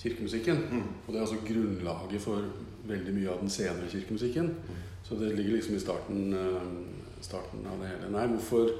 kirkemusikken. 0.00 0.62
Mm. 0.70 0.86
Og 1.06 1.12
det 1.12 1.18
er 1.18 1.26
altså 1.26 1.42
grunnlaget 1.44 2.22
for 2.24 2.46
veldig 2.88 3.12
mye 3.14 3.28
av 3.34 3.42
den 3.42 3.52
senere 3.52 3.90
kirkemusikken. 3.92 4.54
Så 5.04 5.18
det 5.20 5.34
ligger 5.36 5.58
liksom 5.58 5.76
i 5.76 5.82
starten 5.82 6.32
eh, 6.32 6.70
starten 7.20 7.66
av 7.68 7.82
det 7.82 7.90
hele. 7.90 8.08
Nei, 8.14 8.24
hvorfor, 8.32 8.70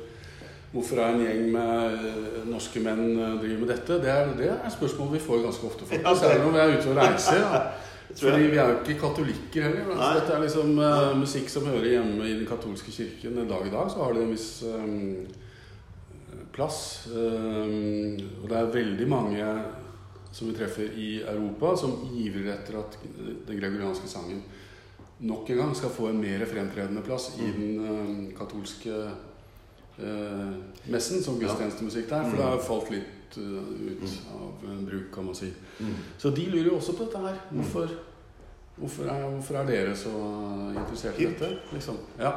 hvorfor 0.72 1.02
er 1.02 1.12
en 1.12 1.22
gjeng 1.26 1.44
med 1.52 2.08
eh, 2.08 2.40
norske 2.48 2.80
menn 2.84 3.04
eh, 3.18 3.36
driver 3.42 3.60
med 3.66 3.72
dette? 3.74 4.00
Det 4.00 4.12
er, 4.14 4.32
det 4.38 4.48
er 4.54 4.72
spørsmål 4.72 5.12
vi 5.12 5.22
får 5.26 5.44
ganske 5.44 5.68
ofte. 5.68 5.84
Ja, 5.90 5.98
faktisk. 5.98 6.08
det- 6.08 6.18
Særlig 6.24 6.44
når 6.46 6.56
vi 6.56 6.62
er 6.64 6.78
ute 6.78 6.90
og 6.94 7.00
reiser. 7.02 7.44
Da. 7.44 7.62
Fordi 8.20 8.46
vi 8.50 8.56
er 8.58 8.72
jo 8.72 8.78
ikke 8.80 9.00
katolikker 9.00 9.68
heller. 9.68 9.92
Altså, 9.94 10.14
dette 10.20 10.32
er 10.34 10.40
liksom 10.42 10.78
uh, 10.78 11.12
musikk 11.20 11.52
som 11.52 11.68
hører 11.70 11.84
hjemme 11.92 12.24
i 12.26 12.32
den 12.40 12.46
katolske 12.48 12.90
kirken. 12.90 13.36
En 13.38 13.48
dag 13.52 13.68
i 13.68 13.70
dag 13.70 13.92
så 13.92 14.02
har 14.02 14.16
det 14.16 14.24
en 14.24 14.32
viss 14.32 14.48
eh, 14.66 14.88
plass. 16.60 16.80
Eh, 17.10 18.16
og 18.42 18.48
det 18.52 18.58
er 18.60 18.74
veldig 18.76 19.08
mange 19.10 19.50
som 20.30 20.46
vi 20.46 20.54
treffer 20.54 20.92
i 20.94 21.08
Europa, 21.26 21.72
som 21.80 21.96
ivrer 22.14 22.52
etter 22.54 22.76
at 22.84 22.98
den 23.48 23.58
gregorianske 23.58 24.06
sangen 24.12 24.44
nok 25.26 25.50
en 25.52 25.58
gang 25.58 25.72
skal 25.76 25.90
få 25.92 26.06
en 26.12 26.20
mer 26.22 26.44
fremtredende 26.48 27.02
plass 27.04 27.32
i 27.36 27.48
Mm. 27.48 27.56
den 27.60 28.30
eh, 28.30 28.38
katolske 28.38 28.94
eh, 30.00 30.52
messen 30.88 31.20
som 31.22 31.36
gudstjenestemusikk 31.40 32.06
der. 32.08 32.22
For 32.24 32.30
Mm. 32.30 32.36
det 32.36 32.44
har 32.46 32.58
falt 32.64 32.90
litt 32.90 33.36
ut 33.36 34.06
av 34.32 34.64
eh, 34.70 34.78
bruk, 34.86 35.10
kan 35.12 35.24
man 35.26 35.34
si. 35.34 35.50
Mm. 35.80 35.92
Så 36.18 36.30
de 36.34 36.46
lurer 36.46 36.70
jo 36.70 36.76
også 36.78 36.94
på 36.96 37.04
dette 37.04 37.18
her. 37.26 37.36
Hvorfor, 37.50 37.88
hvorfor, 38.78 39.04
er, 39.12 39.28
hvorfor 39.30 39.54
er 39.60 39.66
dere 39.66 39.96
så 39.96 40.14
interessert 40.78 41.20
i 41.20 41.24
dette? 41.26 41.50
Liksom? 41.72 41.98
Ja. 42.18 42.32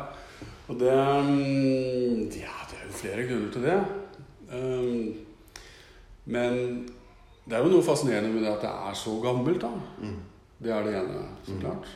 Og 0.68 0.80
det 0.80 0.92
mm, 0.92 2.20
Ja, 2.36 2.58
det 2.68 2.78
er 2.82 2.86
jo 2.88 2.92
flere 3.00 3.28
grunner 3.30 3.52
til 3.52 3.62
det. 3.64 3.80
Um, 4.54 5.14
men 6.26 6.58
det 7.46 7.58
er 7.58 7.64
jo 7.64 7.72
noe 7.74 7.84
fascinerende 7.84 8.30
med 8.34 8.44
det 8.46 8.52
at 8.54 8.62
det 8.62 8.70
er 8.70 8.94
så 8.96 9.18
gammelt, 9.24 9.62
da. 9.62 9.72
Mm. 10.02 10.20
Det 10.64 10.72
er 10.72 10.84
det 10.86 10.96
ene, 10.96 11.24
så 11.44 11.52
Mm. 11.54 11.60
klart. 11.60 11.88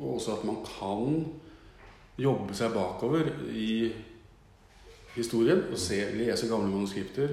Og 0.00 0.14
også 0.14 0.32
at 0.38 0.44
man 0.44 0.56
kan 0.64 1.26
jobbe 2.18 2.54
seg 2.54 2.72
bakover 2.72 3.26
i 3.52 3.92
historien 5.16 5.62
og 5.72 5.78
se, 5.78 5.98
lese 6.14 6.48
gamle 6.48 6.70
manuskripter. 6.70 7.28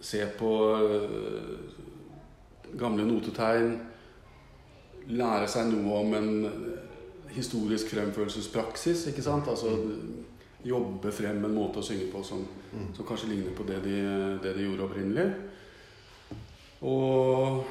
Se 0.00 0.26
på 0.38 0.78
øh, 0.78 1.58
gamle 2.78 3.06
notetegn. 3.06 3.80
Lære 5.06 5.48
seg 5.48 5.66
noe 5.72 5.98
om 6.00 6.14
en 6.14 6.30
historisk 7.30 7.90
fremførelsespraksis. 7.90 9.06
ikke 9.06 9.22
sant? 9.22 9.48
Altså 9.48 9.66
jobbe 10.64 11.12
frem 11.12 11.44
en 11.44 11.54
måte 11.54 11.80
å 11.80 11.84
synge 11.84 12.10
på 12.12 12.22
som, 12.24 12.46
Mm. 12.74 12.88
som 12.96 13.06
kanskje 13.06 13.28
ligner 13.28 13.52
på 13.54 13.62
det 13.62 13.76
de, 13.84 13.98
det 14.42 14.56
de 14.56 14.64
gjorde 14.64 14.82
opprinnelig. 14.82 15.28
Og 16.82 17.64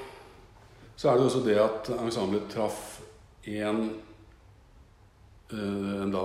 så 0.95 1.09
er 1.09 1.17
det 1.17 1.25
også 1.25 1.41
det 1.43 1.57
at 1.59 1.89
ensemblet 1.99 2.49
traff 2.49 3.01
en 3.45 3.81
eh, 5.51 6.03
en 6.03 6.11
da 6.11 6.23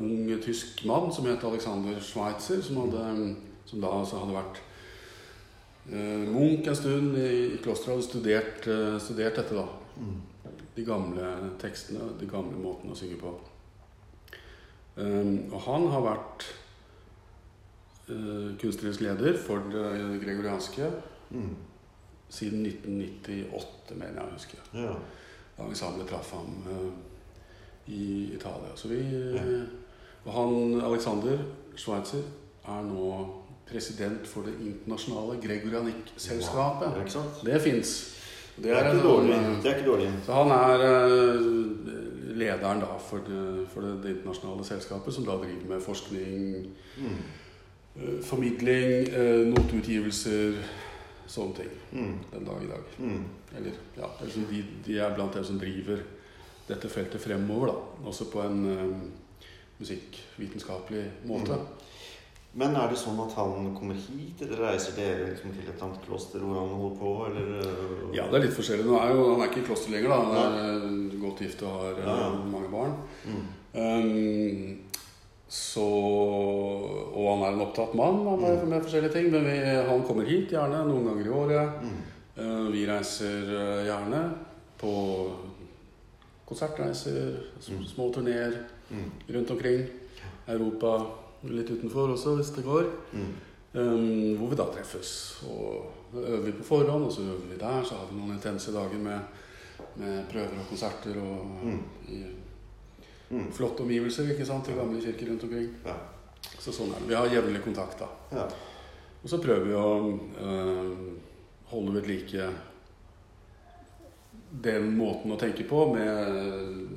ung 0.00 0.40
tysk 0.42 0.86
mann 0.86 1.12
som 1.12 1.26
het 1.26 1.44
Alexander 1.44 2.00
Schweitzer, 2.00 2.62
som, 2.62 2.76
hadde, 2.76 3.36
som 3.66 3.80
da 3.80 3.92
altså 4.00 4.22
hadde 4.22 4.38
vært 4.38 4.62
Munch 5.84 6.32
munk 6.32 6.66
en 6.66 6.76
stund 6.76 7.16
i, 7.20 7.54
i 7.54 7.58
klosteret 7.60 7.98
hadde 7.98 8.06
studert, 8.06 8.66
eh, 8.66 8.94
studert 8.98 9.36
dette, 9.36 9.54
da. 9.54 9.66
Mm. 10.00 10.22
De 10.74 10.84
gamle 10.84 11.32
tekstene, 11.60 12.14
de 12.18 12.26
gamle 12.26 12.56
måtene 12.56 12.94
å 12.94 12.96
synge 12.96 13.18
på. 13.20 13.34
Um, 14.96 15.52
og 15.52 15.60
han 15.66 15.88
har 15.90 16.04
vært 16.04 16.44
eh, 18.08 18.50
kunstnerisk 18.60 19.00
leder 19.00 19.38
for 19.46 19.64
det 19.72 20.20
gregorianske 20.22 20.90
Mm. 21.34 21.56
siden 22.30 22.62
1998, 22.66 23.94
mener 23.96 24.20
jeg 24.20 24.28
å 24.28 24.34
huske. 24.36 24.56
Ja. 24.74 24.92
Da 25.56 25.64
Alexander 25.64 26.06
traff 26.06 26.30
ham 26.36 26.52
eh, 26.70 26.92
i 27.90 28.34
Italia. 28.36 28.70
Så 28.76 28.88
vi, 28.88 29.00
Ja. 29.34 29.42
Og 30.24 30.32
han 30.32 30.80
Alexander 30.80 31.38
Schweitzer 31.76 32.22
er 32.68 32.82
nå 32.86 33.08
president 33.68 34.26
for 34.26 34.42
det 34.46 34.54
internasjonale 34.60 35.40
ikke? 37.06 37.24
Det 37.44 37.60
fins. 37.62 37.94
Det 38.56 38.70
dårlig. 39.02 39.36
Det 39.62 39.72
er 39.72 39.76
ikke 39.76 39.90
dårlig. 39.90 40.12
Så 40.26 40.32
han 40.32 40.50
er 40.54 40.86
eh, 40.86 42.03
lederen 42.34 42.80
da 42.82 42.96
for, 42.98 43.24
for 43.72 43.80
det, 43.86 43.92
det 44.02 44.12
internasjonale 44.16 44.64
selskapet, 44.66 45.14
som 45.14 45.24
da 45.26 45.36
driver 45.42 45.68
med 45.74 45.82
forskning, 45.84 46.66
Mm. 46.98 47.16
eh, 47.96 48.20
formidling, 48.22 49.08
eh, 49.08 49.46
noteutgivelser, 49.50 50.58
sånne 51.26 51.54
ting. 51.56 51.70
Mm. 51.92 52.18
Den 52.32 52.44
dag 52.44 52.62
i 52.64 52.66
dag. 52.70 52.84
Mm. 52.98 53.24
Eller, 53.56 53.72
ja, 53.96 54.10
liksom 54.22 54.44
de, 54.50 54.64
de 54.86 54.98
er 54.98 55.14
blant 55.14 55.34
dem 55.34 55.44
som 55.44 55.58
driver 55.58 56.02
dette 56.68 56.88
feltet 56.88 57.20
fremover, 57.20 57.66
da. 57.72 58.08
Også 58.08 58.24
på 58.32 58.40
en 58.42 58.64
eh, 58.70 58.96
musikkvitenskapelig 59.80 61.04
måte. 61.26 61.58
Men 62.56 62.76
er 62.78 62.86
det 62.92 62.96
sånn 63.00 63.18
at 63.18 63.32
han 63.34 63.72
kommer 63.74 63.96
hit, 63.98 64.38
eller 64.44 64.60
reiser 64.68 64.94
dere 64.94 65.24
liksom 65.32 65.50
til 65.56 65.66
et 65.72 65.80
annet 65.82 66.04
kloster 66.06 66.38
hvor 66.38 66.54
han 66.60 66.68
holder 66.70 66.98
på, 67.00 67.14
eller 67.26 67.48
øh, 67.66 68.14
Ja, 68.14 68.28
det 68.30 68.38
er 68.38 68.44
litt 68.46 68.54
forskjellig. 68.54 68.84
Er 68.94 69.10
jo, 69.10 69.24
han 69.32 69.42
er 69.42 69.48
ikke 69.50 69.62
i 69.64 69.66
kloster 69.66 69.90
lenger, 69.90 70.12
da. 70.12 70.18
Han 70.22 70.58
er 70.60 70.68
ja. 70.84 71.18
godt 71.24 71.40
gift 71.42 71.62
og 71.66 71.72
har 71.80 71.98
eh, 71.98 72.06
Ja, 72.06 72.28
mange 72.52 72.70
barn. 72.70 72.94
Mm. 73.26 73.44
Um, 73.74 74.78
så 75.50 75.82
Og 75.84 77.26
han 77.32 77.42
er 77.42 77.56
en 77.56 77.64
opptatt 77.66 77.94
mann 77.98 78.22
han 78.26 78.44
er 78.46 78.62
Mm. 78.62 78.68
med 78.70 78.82
forskjellige 78.86 79.12
ting. 79.12 79.30
Men 79.32 79.44
vi, 79.44 79.56
han 79.90 80.02
kommer 80.06 80.24
hit 80.24 80.50
gjerne 80.54 80.84
noen 80.86 81.04
ganger 81.10 81.26
i 81.26 81.34
året. 81.34 81.82
Mm. 81.82 81.98
Uh, 82.38 82.70
vi 82.72 82.86
reiser 82.86 83.50
gjerne 83.86 84.22
på 84.78 84.94
konsertreiser, 86.46 87.34
Mm. 87.70 87.84
små 87.84 88.12
turneer 88.12 88.52
Mm. 88.90 89.10
rundt 89.34 89.50
omkring. 89.50 89.86
Europa 90.48 91.06
litt 91.50 91.70
utenfor 91.70 92.12
også, 92.14 92.36
hvis 92.38 92.50
det 92.56 92.64
går. 92.64 92.86
Mm. 93.12 93.32
Um, 93.74 94.36
hvor 94.38 94.48
vi 94.52 94.56
da 94.56 94.64
treffes. 94.70 95.42
Og 95.50 96.14
øver 96.14 96.44
vi 96.46 96.52
på 96.52 96.62
forhånd, 96.64 97.04
og 97.04 97.12
så 97.12 97.22
øver 97.26 97.48
vi 97.50 97.58
der. 97.58 97.82
Så 97.84 97.94
har 97.98 98.06
vi 98.10 98.16
noen 98.20 98.36
intense 98.36 98.72
dager 98.72 98.98
med, 99.02 99.20
med 99.96 100.24
prøver 100.30 100.58
og 100.62 100.68
konserter 100.70 101.18
og 101.20 101.46
Mm. 101.64 101.82
i 102.08 102.24
Mm. 103.30 103.52
flotte 103.52 103.80
omgivelser 103.82 104.30
ikke 104.30 104.46
sant, 104.46 104.64
til 104.64 104.74
gamle 104.76 105.00
kirker 105.00 105.26
rundt 105.30 105.42
omkring. 105.42 105.68
Ja. 105.84 105.94
Så 106.60 106.70
sånn 106.72 106.90
er 106.94 107.00
det. 107.00 107.08
Vi 107.08 107.14
har 107.14 107.26
jevnlig 107.26 107.62
kontakt, 107.64 107.98
da. 107.98 108.06
Ja. 108.36 108.44
Og 109.22 109.28
så 109.30 109.38
prøver 109.42 109.64
vi 109.64 109.72
å 109.72 110.18
øh, 110.44 110.92
holde 111.72 111.94
ved 111.94 112.06
like 112.06 112.50
den 114.64 114.96
måten 114.98 115.32
å 115.32 115.38
tenke 115.40 115.64
på 115.68 115.86
med 115.94 116.88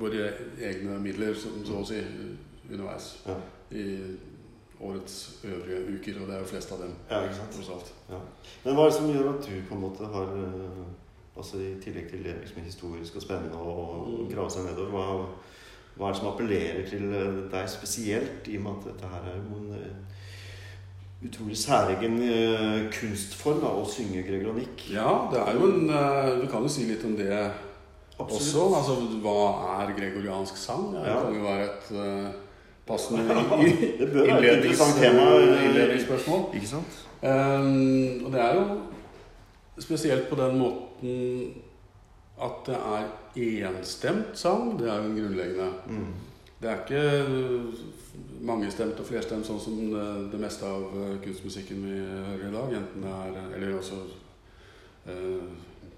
våre 0.00 0.32
egne 0.60 0.98
midler, 1.02 1.34
så 1.34 1.52
å 1.78 1.84
si, 1.86 2.00
underveis 2.70 3.12
Ja. 3.26 3.36
I 3.70 3.84
årets 4.80 5.38
øvrige 5.44 5.80
uker. 5.98 6.20
Og 6.22 6.26
det 6.28 6.34
er 6.34 6.38
jo 6.38 6.44
flest 6.52 6.72
av 6.72 6.78
dem, 6.82 6.92
ja, 7.10 7.22
ikke 7.22 7.34
sant. 7.34 7.92
Ja. 8.10 8.20
Men 8.64 8.74
hva 8.74 8.82
er 8.86 8.90
det 8.90 8.94
som 8.98 9.10
gjør 9.10 9.28
at 9.34 9.46
du 9.48 9.54
på 9.68 9.74
en 9.74 9.80
måte 9.80 10.06
har 10.14 10.32
øh, 10.36 10.86
Altså 11.38 11.56
i 11.62 11.76
tillegg 11.82 12.08
til 12.10 12.24
det 12.24 12.32
liksom, 12.40 12.62
historisk 12.66 13.16
og 13.16 13.22
spennende 13.22 13.54
og 13.54 14.08
Mm. 14.08 14.34
grave 14.34 14.50
seg 14.50 14.64
nedover, 14.64 14.90
hva, 14.90 15.26
hva 15.96 16.08
er 16.08 16.12
det 16.12 16.18
som 16.20 16.26
appellerer 16.32 16.88
til 16.88 17.04
øh, 17.14 17.50
deg 17.52 17.68
spesielt, 17.70 18.48
i 18.50 18.56
og 18.56 18.62
med 18.62 18.70
at 18.80 18.84
dette 18.88 19.06
her 19.12 19.22
er 19.30 19.36
jo 19.36 19.58
en 19.60 19.70
øh, 19.78 21.28
utrolig 21.28 21.56
særegen 21.58 22.18
kunstform 23.00 23.60
da, 23.62 23.70
å 23.70 23.86
synge 23.90 24.22
gregorianikk? 24.26 24.82
Ja, 24.92 25.12
det 25.32 25.38
er 25.44 25.54
jo 25.54 25.70
en 25.70 25.88
Du 26.42 26.46
kan 26.50 26.62
jo 26.66 26.68
si 26.68 26.88
litt 26.90 27.04
om 27.04 27.14
det 27.16 27.30
også. 28.18 28.64
Altså, 28.74 28.98
hva 29.22 29.38
er 29.84 29.94
gregoriansk 29.98 30.56
sang? 30.56 30.92
Det 30.94 31.06
Ja. 31.06 31.22
kan 31.22 31.34
jo 31.34 31.42
være 31.42 31.64
et 31.64 32.34
passende 32.88 33.24
innledningsspørsmål. 35.64 36.44
Ikke 36.54 36.66
sant? 36.66 37.04
Um, 37.22 38.24
og 38.24 38.32
det 38.32 38.40
er 38.40 38.54
jo 38.54 38.64
spesielt 39.82 40.28
på 40.30 40.38
den 40.38 40.58
måten 40.58 41.54
at 42.42 42.66
det 42.66 42.76
er 42.78 43.68
enstemt 43.68 44.38
sang. 44.38 44.78
Det 44.78 44.90
er 44.90 45.02
jo 45.02 45.14
grunnleggende. 45.16 45.70
Mm. 45.86 46.12
Det 46.62 46.70
er 46.70 46.76
ikke 46.84 47.02
mangestemt 48.42 48.98
og 48.98 49.06
flerstemt 49.06 49.46
sånn 49.46 49.60
som 49.62 49.78
det, 49.92 50.06
det 50.32 50.40
meste 50.42 50.66
av 50.66 50.88
eh, 50.94 51.16
kunstmusikken 51.22 51.84
vi 51.86 51.98
hører 51.98 52.48
i 52.48 52.54
dag. 52.54 52.74
Enten 52.80 53.04
det 53.04 53.12
er 53.14 53.52
Eller 53.56 53.76
også 53.78 53.98
eh, 55.06 55.46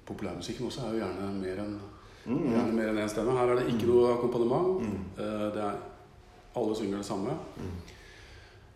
Populærmusikken 0.08 0.66
også 0.66 0.86
er 0.86 0.94
jo 0.94 1.02
gjerne 1.04 1.32
mer 1.40 1.64
enn 1.64 1.80
Mm. 2.26 2.52
ja. 2.52 2.60
enn 2.68 2.98
én 3.00 3.08
stemme. 3.08 3.32
Her 3.32 3.48
er 3.48 3.56
det 3.56 3.70
ikke 3.72 3.86
noe 3.88 4.10
akkompagnement. 4.12 4.82
Mm. 4.84 4.98
Eh, 5.16 5.46
det 5.54 5.62
er 5.64 5.78
Alle 6.56 6.76
synger 6.76 6.96
det 6.98 7.06
samme. 7.06 7.36
Mm. 7.56 7.74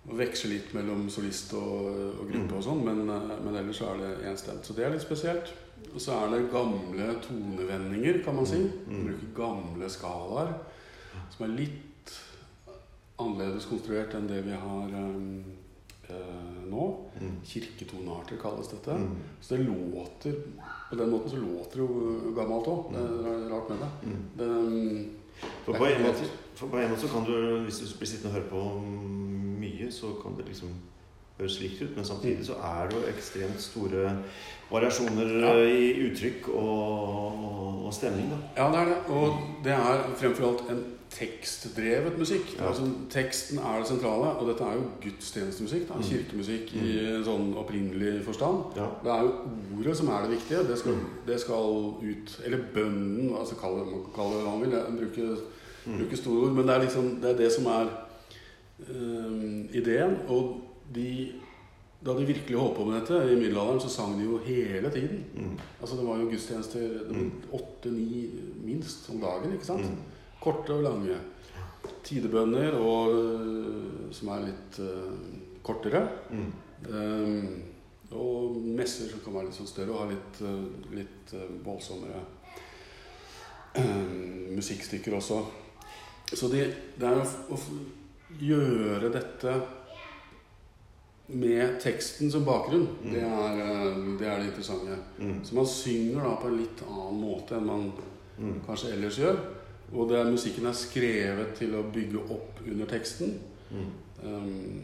Og 0.04 0.19
veksler 0.19 0.50
litt 0.52 0.75
mellom 0.76 1.07
solist 1.11 1.54
og, 1.57 1.87
og 2.21 2.26
gruppe 2.28 2.52
Mm. 2.52 2.57
og 2.59 2.62
sånn, 2.62 2.85
men, 2.85 3.09
eh, 3.09 3.38
men 3.45 3.57
ellers 3.57 3.78
så 3.81 3.93
er 3.95 4.02
det 4.02 4.26
enstemt. 4.31 4.66
Så 4.66 4.75
det 4.76 4.85
er 4.85 4.90
litt 4.93 5.02
spesielt. 5.02 5.52
Og 5.95 6.00
så 6.00 6.12
er 6.12 6.31
det 6.31 6.50
gamle 6.52 7.14
tonevendinger, 7.25 8.23
kan 8.25 8.35
man 8.37 8.47
si. 8.47 8.61
Mm. 8.62 8.93
Man 8.93 9.04
bruker 9.09 9.35
gamle 9.37 9.88
skalaer 9.90 10.54
som 11.31 11.45
er 11.47 11.57
litt 11.57 12.14
annerledes 13.19 13.66
konstruert 13.71 14.14
enn 14.14 14.26
det 14.28 14.40
vi 14.47 14.54
har 14.59 14.95
um, 14.95 15.45
eh, 16.09 16.62
nå. 16.71 16.87
Mm. 17.21 17.37
Kirketonearter 17.47 18.40
kalles 18.43 18.69
dette. 18.73 18.97
Mm. 18.99 19.16
Så 19.40 19.57
det 19.57 19.66
låter 19.69 20.35
På 20.90 20.97
den 20.97 21.11
måten 21.11 21.31
så 21.31 21.37
låter 21.37 21.78
det 21.81 21.85
jo 21.85 22.33
gammelt 22.37 22.66
òg. 22.71 22.93
Det 22.93 23.02
er 23.02 23.49
rart 23.50 23.69
med 23.71 23.78
det. 23.78 23.90
Mm. 24.04 24.25
det 24.38 24.49
For 25.64 25.73
Det 25.73 26.31
For 26.55 26.67
på 26.71 26.79
en 26.79 26.91
måte 26.91 27.03
så 27.03 27.09
kan 27.13 27.25
du, 27.27 27.35
hvis 27.67 27.79
du 27.83 27.87
blir 27.99 28.09
sittende 28.09 28.31
og 28.31 28.37
høre 28.39 28.51
på 28.51 28.65
mye, 29.61 29.91
så 29.93 30.13
kan 30.23 30.37
det 30.39 30.47
liksom 30.49 30.69
høres 31.39 31.57
likt 31.61 31.83
ut. 31.83 31.97
Men 31.97 32.05
samtidig 32.07 32.47
så 32.47 32.55
er 32.63 32.89
det 32.89 32.99
jo 33.01 33.09
ekstremt 33.11 33.61
store 33.61 34.13
variasjoner 34.71 35.33
Ja. 35.41 35.55
eh, 35.59 35.77
i 35.77 36.09
uttrykk 36.09 36.49
og, 36.55 37.87
og 37.87 37.95
stemning. 37.95 38.31
da. 38.31 38.39
Ja, 38.63 38.69
det 38.71 38.81
er 38.83 38.93
det. 38.93 38.99
Og 39.09 39.39
det 39.65 39.73
er 39.73 40.05
fremfor 40.21 40.47
alt 40.53 40.71
en 40.71 40.85
tekstdrevet 41.15 42.17
musikk. 42.19 42.55
Ja. 42.59 42.69
Altså, 42.69 42.87
teksten 43.11 43.59
er 43.59 43.79
det 43.79 43.87
sentrale, 43.89 44.31
og 44.39 44.49
dette 44.49 44.65
er 44.67 44.79
jo 44.79 44.87
gudstjenestemusikk. 45.03 45.89
Da. 45.89 45.99
Mm. 45.99 46.07
Kirkemusikk 46.09 46.73
i 46.81 46.95
en 47.17 47.27
sånn 47.27 47.51
opprinnelig 47.61 48.25
forstand. 48.27 48.79
Ja. 48.79 48.89
Det 49.05 49.13
er 49.15 49.27
jo 49.27 49.35
ordet 49.79 49.97
som 50.01 50.09
er 50.15 50.25
det 50.27 50.37
viktige. 50.39 50.65
Det 50.71 50.79
skal, 50.81 50.99
det 51.27 51.41
skal 51.41 51.77
ut 52.03 52.41
Eller 52.47 52.65
bønnen, 52.75 53.35
altså 53.39 53.59
kall 53.61 53.79
det, 53.83 54.01
hva 54.17 54.31
man 54.49 54.65
vil. 54.65 54.75
Jeg 54.79 55.39
Mm. 55.87 55.99
bruker 55.99 56.17
store 56.21 56.47
ord. 56.47 56.57
Men 56.57 56.69
det 56.69 56.75
er 56.75 56.85
liksom 56.87 57.11
det, 57.23 57.31
er 57.31 57.41
det 57.43 57.50
som 57.53 57.67
er 57.73 57.91
øhm, 58.88 59.69
ideen. 59.73 60.17
Og 60.29 60.61
de, 60.95 61.09
da 62.07 62.17
de 62.19 62.26
virkelig 62.29 62.59
holdt 62.59 62.76
på 62.76 62.88
med 62.88 63.00
dette 63.00 63.21
i 63.33 63.37
middelalderen, 63.37 63.81
så 63.81 63.93
sang 63.93 64.17
de 64.19 64.25
jo 64.25 64.38
hele 64.47 64.91
tiden. 64.91 65.25
Mm. 65.35 65.59
Altså 65.81 65.97
Det 65.97 66.07
var 66.07 66.19
jo 66.19 66.31
gudstjenester 66.31 66.88
åtte-ni 67.53 68.31
minst 68.64 69.11
om 69.11 69.21
dagen. 69.21 69.53
ikke 69.53 69.67
sant? 69.67 69.91
Mm. 69.91 70.03
Korte 70.41 70.73
og 70.73 70.83
lange. 70.83 71.21
Tidebønner 72.05 72.73
og, 72.81 73.14
øh, 73.14 74.12
som 74.12 74.29
er 74.29 74.47
litt 74.47 74.81
uh, 74.81 75.12
kortere. 75.64 76.09
Mm. 76.31 76.53
Um, 76.88 77.62
og 78.14 78.57
messer 78.61 79.09
som 79.11 79.21
kan 79.25 79.35
være 79.35 79.49
litt 79.49 79.57
sånn 79.57 79.69
større 79.69 79.95
og 79.95 80.03
ha 80.03 80.09
litt, 80.11 80.41
uh, 80.45 80.93
litt 80.95 81.33
uh, 81.35 81.49
voldsommere 81.64 82.21
øh, 83.81 84.55
musikkstykker 84.55 85.17
også. 85.19 85.41
Så 86.33 86.49
det, 86.49 86.75
det 86.99 87.07
er 87.09 87.21
å, 87.21 87.26
å 87.54 87.59
gjøre 88.40 89.11
dette 89.12 89.54
med 91.28 91.78
teksten 91.81 92.31
som 92.33 92.45
bakgrunn, 92.45 92.88
Mm. 93.02 93.12
det, 93.12 93.23
er, 93.23 93.61
øh, 93.64 94.19
det 94.19 94.26
er 94.28 94.38
det 94.38 94.47
interessante. 94.47 94.99
Mm. 95.19 95.45
Så 95.45 95.54
man 95.54 95.66
synger 95.66 96.23
da 96.25 96.35
på 96.40 96.49
en 96.49 96.57
litt 96.59 96.83
annen 96.88 97.21
måte 97.21 97.57
enn 97.57 97.66
man 97.66 97.93
Mm. 98.38 98.61
kanskje 98.66 98.93
ellers 98.93 99.19
gjør. 99.19 99.37
Og 99.93 100.09
det 100.09 100.19
er, 100.19 100.31
musikken 100.31 100.66
er 100.66 100.73
skrevet 100.73 101.54
til 101.54 101.75
å 101.75 101.83
bygge 101.93 102.19
opp 102.31 102.61
under 102.66 102.87
teksten. 102.87 103.38
Um, 104.25 104.83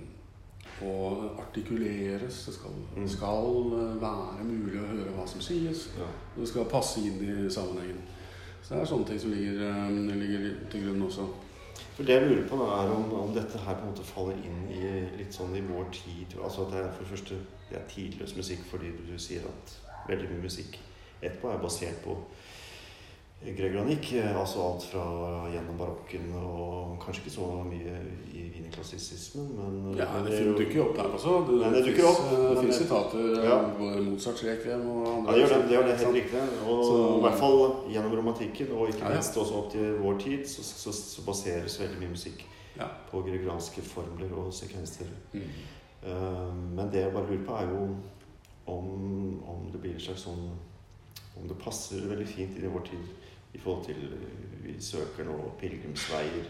og 0.83 1.39
artikuleres. 1.41 2.45
Det 2.47 2.55
skal, 2.55 2.71
Mm. 2.97 3.09
skal 3.09 3.73
uh, 3.73 4.01
være 4.01 4.45
mulig 4.45 4.81
å 4.81 4.87
høre 4.87 5.11
hva 5.17 5.27
som 5.29 5.41
sies. 5.41 5.89
Ja. 5.99 6.05
Og 6.05 6.41
det 6.41 6.49
skal 6.49 6.65
passe 6.65 7.01
inn 7.01 7.19
i 7.21 7.51
sammenhengen. 7.51 8.01
Så 8.71 8.77
det 8.77 8.85
er 8.85 8.87
sånne 8.87 9.07
ting 9.09 9.19
som 9.19 9.33
ligger, 9.35 9.63
um, 9.67 9.97
ligger 10.15 10.45
til 10.71 10.85
grunn 10.85 11.01
også. 11.03 11.25
For 11.97 12.07
det 12.07 12.15
jeg 12.15 12.29
lurer 12.29 12.45
på, 12.47 12.59
da, 12.61 12.67
er 12.79 12.93
om, 12.95 13.09
om 13.19 13.33
dette 13.35 13.59
her 13.59 13.75
på 13.75 13.83
en 13.83 13.91
måte 13.91 14.05
faller 14.07 14.37
inn 14.47 14.61
i 14.71 14.93
litt 15.19 15.35
sånn 15.35 15.57
i 15.59 15.63
vår 15.67 15.89
tid. 15.97 16.37
Altså 16.39 16.69
at 16.69 16.77
det 16.77 16.85
er 16.85 16.93
for 16.95 17.03
det 17.03 17.11
første 17.11 17.39
det 17.67 17.81
er 17.81 17.89
tidløs 17.91 18.37
musikk 18.39 18.63
fordi 18.71 18.93
du 18.95 19.11
sier 19.19 19.43
at 19.51 19.75
veldig 20.07 20.31
mye 20.31 20.45
musikk 20.45 20.79
etterpå 21.19 21.51
er 21.51 21.59
basert 21.65 21.99
på 22.05 22.15
gregoranikk. 23.45 24.13
eh, 24.13 24.37
Altså 24.41 24.61
alt 24.63 24.83
fra 24.85 25.05
gjennom 25.53 25.77
barokken 25.79 26.33
og 26.37 26.99
kanskje 27.05 27.23
ikke 27.25 27.35
så 27.35 27.47
mye 27.65 27.95
i 28.35 28.43
wienerklassisismen, 28.55 29.49
men 29.57 29.97
Ja, 29.97 30.07
det 30.25 30.41
er 30.41 30.53
dukker 30.59 30.83
opp 30.85 30.97
der 30.97 31.09
også. 31.17 31.47
Det, 31.49 31.61
Men 31.61 31.73
det 31.73 31.85
dukker 31.87 32.05
opp, 32.11 32.21
Det 32.31 32.59
finnes 32.61 32.77
sitater. 32.77 33.45
Ja. 33.45 33.57
uh, 33.65 33.79
Både 33.79 34.03
Mozarts 34.11 34.45
rekviem 34.45 34.87
og 34.91 35.27
Ja, 35.27 35.33
det 35.33 35.41
gjør 35.41 35.49
det. 35.49 35.69
det, 35.69 35.77
gjør 35.77 35.87
det 35.87 35.97
helt 35.99 36.15
riktig. 36.15 36.43
Og 36.69 36.85
Så- 36.85 37.19
i 37.19 37.21
hvert 37.21 37.39
fall 37.39 37.59
gjennom 37.93 38.13
romantikken, 38.19 38.73
og 38.73 38.89
ikke 38.89 38.99
Ja, 39.01 39.09
ja. 39.09 39.15
minst 39.15 39.37
også 39.37 39.55
opp 39.55 39.71
til 39.73 39.99
vår 39.99 40.19
tid, 40.21 40.45
så, 40.47 40.63
så, 40.63 40.93
så 40.93 41.23
baseres 41.27 41.81
veldig 41.81 41.99
mye 42.01 42.11
musikk 42.11 42.45
Ja. 42.79 42.87
på 43.11 43.23
gregoranske 43.23 43.83
formler 43.83 44.33
og 44.37 44.53
sekvenser. 44.53 45.07
Mm. 45.33 45.41
Eh, 46.07 46.55
Men 46.75 46.91
det 46.93 47.01
jeg 47.05 47.13
bare 47.13 47.27
lurer 47.27 47.45
på, 47.47 47.53
er 47.53 47.69
jo 47.71 47.97
om, 48.67 49.43
om 49.49 49.71
det 49.73 49.81
blir 49.81 49.95
en 49.95 50.01
slags 50.01 50.23
sånn 50.25 50.51
Om 51.43 51.49
det 51.49 51.59
passer 51.59 51.97
veldig 52.01 52.27
fint 52.27 52.59
i 52.59 52.67
vår 52.67 52.81
tid 52.85 52.99
i 53.55 53.59
forhold 53.59 53.85
til 53.85 53.97
eh, 54.13 54.65
Vi 54.65 54.77
søker 54.83 55.25
nå 55.25 55.37
pilegrimsveier. 55.61 56.45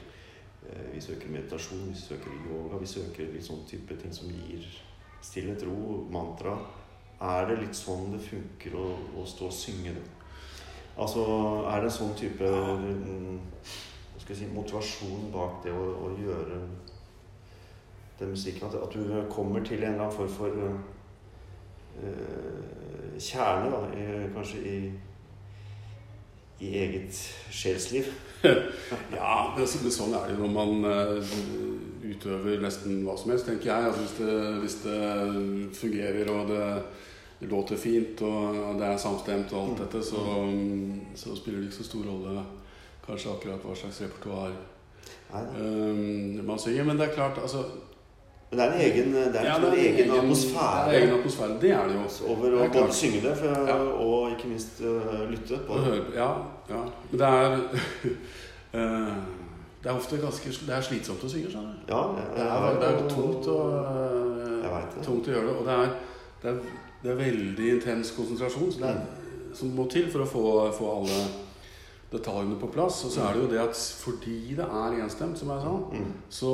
eh, 0.69 0.95
Vi 0.95 1.01
søker 1.01 1.29
meditasjon, 1.29 1.89
vi 1.89 1.95
søker 1.95 2.31
yoga. 2.51 2.79
Vi 2.79 2.87
søker 2.87 3.33
litt 3.33 3.45
sånn 3.45 3.67
type 3.67 3.97
ting 3.97 4.13
som 4.15 4.29
gir 4.29 4.67
stillhet, 5.23 5.63
ro, 5.65 6.07
mantra. 6.11 6.59
Er 7.21 7.47
det 7.49 7.59
litt 7.61 7.77
sånn 7.77 8.13
det 8.15 8.21
funker 8.25 8.77
å, 8.81 8.87
å 9.21 9.27
stå 9.29 9.47
og 9.51 9.53
synge 9.53 9.93
det? 9.97 10.07
Altså, 11.01 11.25
er 11.71 11.81
det 11.81 11.89
en 11.91 11.97
sånn 11.97 12.15
type 12.19 12.45
mm, 12.45 13.37
hva 14.13 14.21
skal 14.21 14.35
jeg 14.35 14.41
si, 14.41 14.49
motivasjon 14.55 15.31
bak 15.33 15.61
det 15.65 15.73
å, 15.73 15.85
å 16.05 16.09
gjøre 16.19 16.59
den 18.21 18.33
musikken? 18.35 18.69
At, 18.69 18.75
at 18.83 18.93
du 18.93 19.01
kommer 19.33 19.65
til 19.65 19.81
en 19.85 19.95
eller 19.95 20.07
annen 20.07 20.17
form 20.17 20.33
for 20.35 20.51
uh, 20.61 20.81
kjerne, 23.21 23.71
da, 23.73 23.81
i, 23.97 24.29
kanskje 24.35 24.59
i, 24.65 24.75
i 26.61 26.75
eget 26.85 27.21
sjelsliv? 27.51 28.11
Ja, 29.13 29.53
det, 29.53 29.67
men 29.83 29.93
sånn 29.93 30.15
er 30.17 30.31
det 30.31 30.39
når 30.41 30.53
man 30.55 30.87
uh, 30.87 31.35
utøver 32.09 32.63
nesten 32.63 33.03
hva 33.05 33.17
som 33.21 33.35
helst, 33.35 33.45
tenker 33.49 33.69
jeg. 33.69 33.91
Altså, 33.91 34.07
hvis, 34.07 34.15
det, 34.17 34.37
hvis 34.63 34.77
det 34.87 35.75
fungerer 35.77 36.31
og 36.33 36.49
det, 36.49 36.69
det 37.43 37.51
låter 37.51 37.81
fint 37.81 38.23
og 38.25 38.81
det 38.81 38.89
er 38.89 39.03
samstemt 39.03 39.53
og 39.53 39.61
alt 39.61 39.85
dette, 39.85 40.03
så, 40.09 40.25
så 41.21 41.37
spiller 41.37 41.61
det 41.61 41.69
ikke 41.69 41.83
så 41.83 41.89
stor 41.91 42.09
rolle 42.09 42.47
kanskje 43.05 43.35
akkurat 43.35 43.65
hva 43.65 43.77
slags 43.77 44.01
repertoar 44.05 44.57
um, 45.35 46.41
man 46.47 46.61
synger. 46.61 46.89
Men 46.89 47.01
det 47.01 47.09
er 47.11 47.17
klart, 47.17 47.41
altså 47.43 47.65
Men 48.51 48.59
det 48.59 48.65
er 48.67 48.73
en 48.73 48.81
egen, 48.81 49.13
det 49.15 49.41
er 49.41 49.45
ja, 49.47 49.59
liksom 49.59 49.73
en 49.73 49.79
egen, 49.79 50.11
atmosfære 50.11 50.87
Det 50.91 50.95
er 50.97 51.01
egen 51.05 51.13
atmosfære. 51.19 51.57
Det 51.61 51.71
er 51.71 51.85
det 51.87 51.95
jo. 51.95 52.07
over 52.33 52.55
å 52.57 52.63
er 52.65 52.73
både 52.75 52.95
synge 52.99 53.21
det 53.23 53.35
for, 53.39 53.69
Ja. 53.69 53.77
og 54.07 54.31
ikke 54.33 54.49
minst 54.51 54.81
uh, 54.83 55.21
lytte 55.31 55.59
på 55.69 55.77
det. 55.85 56.01
Ja, 56.17 56.31
ja. 56.71 56.81
Men 57.11 57.21
det 57.21 57.29
er 57.29 57.53
eh, 58.81 59.13
Det 59.83 59.91
er 59.91 59.95
ofte 59.95 60.19
ganske 60.19 60.51
Det 60.67 60.75
er 60.75 60.83
slitsomt 60.83 61.23
å 61.25 61.31
synge, 61.31 61.53
skjønner 61.53 61.79
du. 61.79 61.93
Ja, 61.95 62.03
Det 62.17 62.43
er, 62.43 62.81
det 62.81 62.89
er 62.91 63.09
tungt 63.15 63.47
å, 63.55 63.59
Jeg 64.65 64.83
det. 64.97 65.05
tungt 65.07 65.29
å 65.31 65.37
gjøre 65.37 65.47
det. 65.47 65.55
Og 65.61 65.71
det 65.71 65.77
er, 65.79 65.95
det 66.43 66.51
er, 66.51 66.59
det 67.05 67.13
er 67.15 67.23
veldig 67.23 67.71
intens 67.77 68.11
konsentrasjon 68.17 68.73
så 68.75 68.83
det 68.83 68.91
er, 68.91 68.99
som 69.55 69.71
må 69.79 69.87
til 69.91 70.11
for 70.11 70.27
å 70.27 70.29
få, 70.29 70.43
få 70.75 70.91
alle 70.99 71.23
detaljene 72.13 72.57
på 72.61 72.67
plass. 72.73 73.05
Og 73.05 73.11
så 73.15 73.21
er 73.29 73.33
det 73.37 73.43
jo 73.45 73.51
det 73.53 73.61
at 73.63 73.77
fordi 74.05 74.55
det 74.59 74.65
er 74.67 74.97
enstemt, 75.05 75.39
som 75.39 75.49
jeg 75.51 75.61
sa, 75.63 75.75
Mm. 75.99 76.13
så 76.29 76.51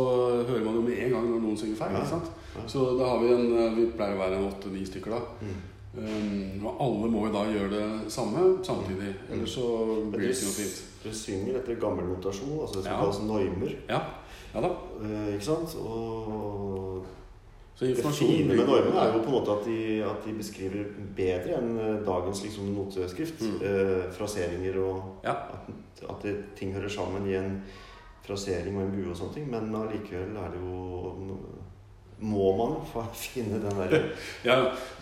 hører 0.49 0.65
man 0.65 0.75
jo 0.75 0.83
med 0.83 0.99
en 0.99 1.11
gang 1.11 1.31
når 1.31 1.41
noen 1.41 1.57
synger 1.57 1.77
feil. 1.77 1.97
Ikke 1.97 2.09
sant? 2.09 2.31
Så 2.67 2.99
da 2.99 3.05
har 3.05 3.19
vi 3.23 3.33
en 3.33 3.75
Vi 3.77 3.87
pleier 3.97 4.15
å 4.17 4.19
være 4.19 4.37
en 4.39 4.51
åtte-ni 4.53 4.85
stykker, 4.87 5.11
da. 5.11 5.21
Mm. 5.41 5.57
Um, 5.97 6.67
og 6.67 6.77
alle 6.85 7.09
må 7.11 7.27
jo 7.27 7.33
da 7.33 7.45
gjøre 7.49 7.71
det 7.73 8.13
samme 8.13 8.59
samtidig. 8.63 9.15
Ellers 9.33 9.55
så 9.55 9.65
blir 10.13 10.27
det 10.29 10.35
ikke 10.37 10.45
noe 10.45 10.59
fint. 10.59 10.83
Du 11.05 11.09
synger 11.15 11.57
etter 11.57 11.75
gammel 11.81 12.05
notasjon, 12.05 12.61
altså 12.61 12.77
det 12.77 12.85
som 12.85 12.93
Ja. 12.93 12.99
kalles 13.01 13.21
noimer. 13.23 13.71
Ja, 13.89 14.01
ja 14.55 14.61
da. 14.61 14.69
Uh, 15.01 15.33
ikke 15.33 15.45
sant? 15.45 15.75
Og 15.81 17.05
Så 17.77 18.11
fine 18.17 18.55
med 18.55 18.63
normene 18.65 18.97
er 19.03 19.11
jo 19.13 19.19
på 19.21 19.29
en 19.29 19.35
måte 19.37 19.53
at 19.53 19.67
de, 19.69 19.81
at 20.09 20.23
de 20.25 20.33
beskriver 20.39 20.87
bedre 21.17 21.59
enn 21.59 21.75
eh, 21.77 21.99
dagens 22.07 22.41
liksom, 22.47 22.71
noteskrift. 22.73 23.43
Mm. 23.45 23.59
Eh, 23.69 24.07
fraseringer 24.17 24.79
og 24.81 25.27
Ja. 25.27 25.35
at, 25.53 25.69
at 26.09 26.23
det, 26.25 26.33
ting 26.57 26.73
hører 26.73 26.89
sammen 26.89 27.29
i 27.29 27.37
en 27.37 27.59
frasering 28.25 28.79
og 28.79 28.87
en 28.87 28.95
bue 28.97 29.11
og 29.13 29.17
sånne 29.21 29.35
ting. 29.37 29.51
Men 29.53 29.69
allikevel 29.77 30.33
er 30.41 30.51
det 30.57 30.63
jo 30.65 31.37
Må 32.19 32.47
man 32.57 32.71
jo 32.79 33.01
å 33.03 33.03
finne 33.13 33.59
den 33.61 33.77
derre 33.77 33.99
Ja, 34.49 34.55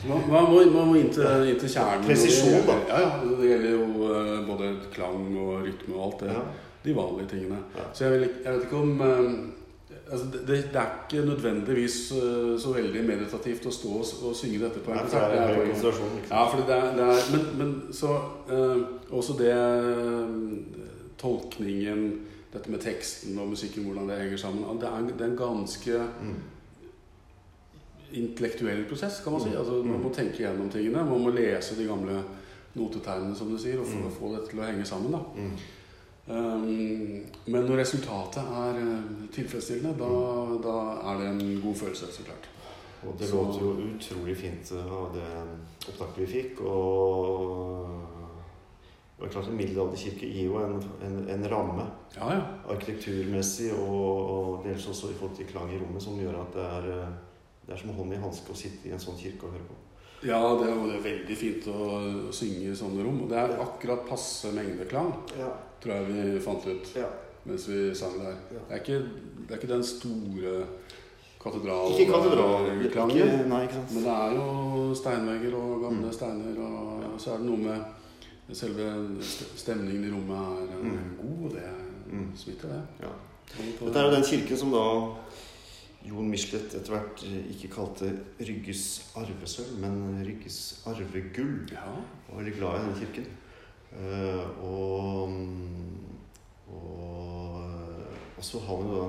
man, 0.08 0.24
man, 0.26 0.48
må, 0.50 0.64
man 0.74 0.88
må 0.90 0.94
inn 0.98 1.12
til, 1.14 1.44
inn 1.46 1.60
til 1.62 1.70
kjernen. 1.70 2.02
Presisjon, 2.08 2.64
da. 2.66 2.74
Ja, 2.90 3.02
ja. 3.04 3.10
Det 3.38 3.52
gjelder 3.52 3.76
jo 3.76 4.08
eh, 4.10 4.40
både 4.48 4.72
klang 4.90 5.28
og 5.38 5.60
rytme 5.62 5.94
og 5.94 6.08
alt 6.08 6.24
det. 6.26 6.32
ja. 6.34 6.42
De 6.84 6.92
vanlige 6.92 7.30
tingene. 7.36 7.60
Så 7.94 8.04
jeg, 8.04 8.12
vil, 8.18 8.24
jeg 8.44 8.50
vet 8.58 8.64
ikke 8.66 8.80
om 8.82 8.98
eh, 9.06 9.36
altså 10.10 10.26
det, 10.32 10.46
det 10.46 10.76
er 10.76 10.90
ikke 11.10 11.26
nødvendigvis 11.26 12.12
eh, 12.12 12.58
så 12.60 12.72
veldig 12.74 13.04
meditativt 13.08 13.66
å 13.66 13.72
stå 13.72 13.88
og, 13.88 14.06
og 14.28 14.36
synge 14.36 14.58
dette 14.60 14.80
på 14.84 14.92
en 14.92 14.98
for 14.98 15.04
konsert. 15.04 15.30
det 15.32 15.40
er 15.40 15.48
en 15.48 15.68
konsentrasjon. 15.70 16.18
Ja, 16.30 16.42
for 16.50 16.56
det 16.68 16.76
er, 16.76 16.90
det 16.96 17.04
er 17.08 17.20
Men, 17.32 17.44
men 17.58 17.92
så 17.92 18.10
eh, 18.50 18.82
Også 19.10 19.36
det 19.38 19.52
eh, 19.52 20.34
Tolkningen, 21.18 22.02
dette 22.52 22.70
med 22.70 22.80
teksten 22.84 23.38
og 23.38 23.48
musikken, 23.54 23.84
hvordan 23.86 24.08
det 24.10 24.18
henger 24.20 24.36
sammen. 24.36 24.80
Det 24.80 24.88
er, 24.90 25.06
det 25.12 25.20
er 25.24 25.30
en 25.32 25.36
ganske 25.38 26.00
Mm. 26.20 26.34
intellektuell 28.14 28.84
prosess, 28.88 29.20
kan 29.24 29.32
man 29.32 29.40
si. 29.42 29.48
Mm. 29.50 29.56
Altså, 29.58 29.72
man 29.82 29.96
Mm. 29.96 30.02
må 30.02 30.10
tenke 30.14 30.36
gjennom 30.42 30.70
tingene. 30.70 31.04
Man 31.04 31.20
må 31.22 31.30
lese 31.34 31.74
de 31.76 31.86
gamle 31.88 32.22
notetegnene, 32.74 33.34
som 33.36 33.50
du 33.50 33.58
sier, 33.58 33.78
og 33.80 33.86
få, 33.86 33.96
Mm. 33.98 34.10
få 34.18 34.32
det 34.36 34.50
til 34.50 34.58
å 34.60 34.62
henge 34.66 34.84
sammen. 34.84 35.12
da. 35.12 35.18
Mm. 35.36 35.50
Um, 36.26 37.26
men 37.46 37.66
når 37.68 37.82
resultatet 37.82 38.40
er 38.40 38.78
eh, 38.80 39.08
tilfredsstillende, 39.34 39.92
da, 39.98 40.12
da 40.64 40.76
er 41.10 41.18
det 41.20 41.26
en 41.28 41.60
god 41.60 41.74
følelse, 41.82 42.08
så 42.12 42.24
klart. 42.24 42.48
Og 43.04 43.18
det 43.18 43.28
låter 43.28 43.60
jo 43.60 43.74
utrolig 43.84 44.36
fint 44.36 44.72
av 44.80 45.10
det 45.12 45.28
opptaket 45.90 46.22
vi 46.22 46.28
fikk. 46.30 46.62
Og, 46.64 48.00
det 49.18 49.28
er 49.28 49.32
klart 49.36 49.48
En 49.48 49.56
middelalderkirke 49.56 50.26
gir 50.26 50.48
jo 50.48 50.56
en, 50.58 50.80
en, 51.06 51.20
en 51.30 51.44
ramme 51.48 51.84
Ja, 52.16 52.32
ja. 52.34 52.40
arkitekturmessig 52.72 53.70
og, 53.76 54.32
og 54.34 54.64
dels 54.66 54.88
også 54.90 55.12
i 55.12 55.14
forhold 55.20 55.36
til 55.38 55.46
klang 55.48 55.70
i 55.72 55.78
rommet 55.78 56.02
som 56.02 56.18
gjør 56.18 56.40
at 56.40 56.56
det 56.56 56.64
er, 56.66 56.88
eh, 56.96 57.14
det 57.66 57.76
er 57.76 57.80
som 57.80 57.94
hånd 57.96 58.16
i 58.16 58.20
hanske 58.20 58.52
å 58.52 58.58
sitte 58.58 58.88
i 58.88 58.92
en 58.96 59.00
sånn 59.00 59.20
kirke 59.20 59.46
og 59.46 59.54
høre 59.54 59.68
på. 59.68 59.78
Ja, 60.24 60.40
det 60.56 60.66
er, 60.72 60.82
det 60.88 60.96
er 60.96 61.04
veldig 61.04 61.36
fint 61.36 61.66
å 61.68 61.86
synge 62.32 62.72
i 62.72 62.76
sånne 62.76 63.04
rom. 63.04 63.22
Og 63.26 63.30
det 63.32 63.38
er 63.38 63.58
akkurat 63.60 64.06
passe 64.08 64.52
mengde 64.56 64.86
klang. 64.88 65.12
Ja, 65.36 65.50
tror 65.82 65.94
jeg 65.94 66.06
vi 66.34 66.40
fant 66.40 66.66
ut 66.66 66.92
ja. 66.96 67.06
mens 67.44 67.68
vi 67.68 67.94
sang 67.94 68.18
der. 68.20 68.36
Ja. 68.52 68.60
Det, 68.68 68.70
er 68.70 68.82
ikke, 68.82 68.98
det 69.48 69.50
er 69.50 69.60
ikke 69.60 69.72
den 69.74 69.84
store 69.84 70.54
Ikke 71.44 71.50
katedralklangen. 72.12 73.18
Ikke, 73.20 73.48
nei. 73.48 73.66
Men 73.92 74.04
det 74.06 74.12
er 74.14 74.36
jo 74.38 74.94
steinvegger 74.96 75.54
og 75.58 75.82
gamle 75.82 76.06
Mm. 76.06 76.12
steiner, 76.12 76.60
og 76.64 77.20
så 77.20 77.34
er 77.34 77.36
det 77.42 77.46
noe 77.46 77.56
med 77.58 78.56
selve 78.56 78.86
stemningen 79.56 80.04
i 80.08 80.12
rommet 80.12 80.70
er 80.72 80.82
Mm. 80.82 81.16
god, 81.20 81.44
og 81.44 81.50
det 81.52 81.68
Mm. 82.12 82.30
smitter, 82.36 82.68
det. 82.68 82.82
Ja. 83.02 83.12
Dette 83.84 83.98
er 83.98 84.04
jo 84.08 84.14
den 84.14 84.24
kirken 84.24 84.56
som 84.56 84.70
da 84.70 84.84
Jon 86.08 86.28
Michelet 86.30 86.74
etter 86.74 86.92
hvert 86.92 87.22
eh, 87.24 87.44
ikke 87.54 87.68
kalte 87.74 88.10
Rygges 88.40 89.12
arvesølv, 89.16 89.78
men 89.80 90.24
Rygges 90.26 90.82
arvegull. 90.86 91.68
Ja. 91.72 91.84
var 92.28 92.42
veldig 92.42 92.54
glad 92.58 92.80
i 92.80 92.84
den 92.84 92.94
kirken. 93.06 93.26
Eh, 93.94 94.64
og, 94.64 95.30
og, 96.68 97.60
og 98.36 98.42
så 98.44 98.60
har 98.66 98.82
vi 98.82 98.90
da 98.90 99.04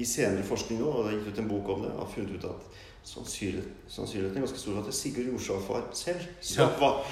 i 0.00 0.06
senere 0.08 0.46
forskning 0.46 0.80
nå, 0.80 0.88
og 0.88 1.04
det 1.04 1.12
er 1.12 1.18
gitt 1.18 1.34
ut 1.34 1.42
en 1.42 1.50
bok 1.50 1.68
om 1.74 1.82
det, 1.84 1.90
har 1.98 2.08
funnet 2.14 2.38
ut 2.38 2.46
at 2.48 2.68
sannsynlig- 3.04 3.66
sannsynligheten 3.90 4.38
er 4.38 4.46
ganske 4.46 4.60
stor 4.60 4.76
for 4.76 4.80
at 4.80 4.88
det 4.88 4.94
er 4.94 5.00
Sigurd 5.00 5.32
Jorsalfar 5.32 5.86
selv 5.96 6.24
som 6.40 6.72
var, 6.82 7.02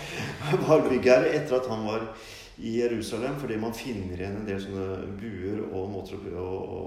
var 0.62 0.84
byggherre 0.86 1.34
etter 1.34 1.58
at 1.58 1.68
han 1.68 1.84
var 1.88 2.06
i 2.58 2.78
Jerusalem, 2.80 3.36
fordi 3.38 3.58
man 3.60 3.74
finner 3.74 4.18
igjen 4.18 4.40
en 4.40 4.48
del 4.48 4.58
sånne 4.62 4.86
buer 5.20 5.60
og 5.68 5.92
måter 5.92 6.18
å, 6.38 6.46
å, 6.48 6.80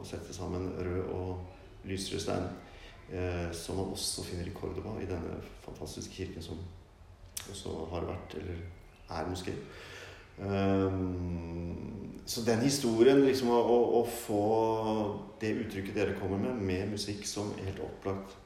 å 0.00 0.02
sette 0.04 0.34
sammen 0.36 0.68
rød 0.80 1.14
og 1.16 1.86
lysrød 1.88 2.20
stein, 2.24 2.50
eh, 3.12 3.48
som 3.56 3.78
man 3.80 3.94
også 3.94 4.24
finner 4.26 4.48
i 4.48 4.56
Cordoba, 4.56 4.98
i 5.00 5.08
denne 5.08 5.38
fantastiske 5.64 6.12
kirken 6.12 6.44
som 6.44 6.60
også 7.50 7.86
har 7.90 8.04
vært, 8.06 8.34
eller 8.38 8.56
er 9.10 9.26
moské. 9.30 9.52
Um, 10.38 12.20
så 12.26 12.40
den 12.46 12.62
historien, 12.64 13.20
liksom 13.26 13.50
å, 13.52 13.58
å, 13.58 13.78
å 14.00 14.02
få 14.06 14.42
det 15.42 15.50
uttrykket 15.64 15.94
dere 15.98 16.14
kommer 16.20 16.38
med, 16.40 16.60
med 16.62 16.92
musikk 16.94 17.24
som 17.26 17.50
helt 17.64 17.80
opplagt 17.82 18.36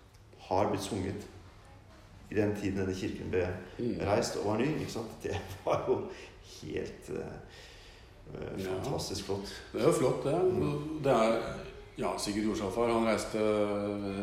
har 0.49 0.71
blitt 0.73 0.83
sunget 0.87 1.27
i 2.31 2.35
den 2.39 2.55
tiden 2.59 2.81
denne 2.83 2.95
kirken 2.97 3.31
ble 3.31 3.45
Mm. 3.79 3.99
reist 4.09 4.37
og 4.41 4.47
var 4.49 4.59
ny, 4.59 4.71
ikke 4.81 4.91
sant? 4.97 5.11
det 5.23 5.37
var 5.67 5.83
jo 5.87 5.99
helt 6.63 7.11
uh, 7.13 7.35
fantastisk 8.65 9.29
flott. 9.29 9.53
Det 9.73 9.83
er 9.83 9.87
jo 9.91 9.93
flott, 10.01 10.25
det. 10.25 10.39
Mm. 10.43 11.01
Det 11.05 11.13
er 11.13 11.37
ja, 12.01 12.15
Sigurd 12.21 12.49
Jorsalfar 12.51 12.91
han 12.93 13.07
reiste 13.09 13.43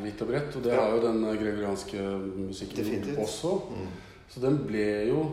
vidt 0.03 0.21
og 0.25 0.27
bredt, 0.33 0.57
og 0.57 0.63
det 0.65 0.73
Ja. 0.73 0.81
har 0.81 0.97
jo 0.97 1.03
den 1.05 1.21
gregorianske 1.37 2.01
musikken 2.49 2.77
Definitivt. 2.83 3.17
også. 3.23 3.53
Mm. 3.69 3.87
Så 4.29 4.39
den 4.43 4.57
ble 4.67 4.85
jo 5.09 5.23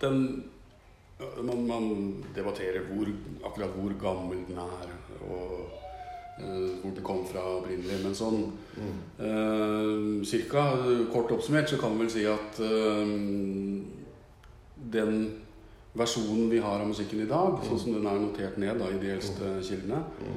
Den 0.00 0.44
man, 1.42 1.66
man 1.66 2.24
debatterer 2.36 2.82
hvor, 2.90 3.08
akkurat 3.48 3.70
hvor 3.72 3.92
gammel 4.00 4.42
den 4.48 4.58
er, 4.60 4.90
og 5.24 5.70
uh, 6.42 6.74
hvor 6.82 6.92
det 6.94 7.04
kom 7.04 7.22
fra 7.26 7.40
opprinnelig. 7.56 8.02
Men 8.04 8.14
sånn 8.18 8.42
Mm. 8.76 8.96
uh, 9.24 10.24
cirka 10.28 10.66
kort 11.12 11.30
oppsummert 11.32 11.70
så 11.72 11.78
kan 11.80 11.94
man 11.94 12.02
vel 12.04 12.10
si 12.12 12.26
at 12.28 12.58
uh, 12.60 13.08
den 14.92 15.14
versjonen 15.96 16.50
vi 16.52 16.58
har 16.60 16.82
av 16.84 16.90
musikken 16.90 17.22
i 17.24 17.30
dag, 17.30 17.56
sånn 17.64 17.80
som 17.80 17.94
den 17.96 18.04
er 18.10 18.20
notert 18.20 18.58
ned 18.60 18.76
da, 18.78 18.90
i 18.92 19.00
de 19.00 19.14
eldste 19.14 19.54
kildene, 19.64 20.02
Mm. 20.20 20.36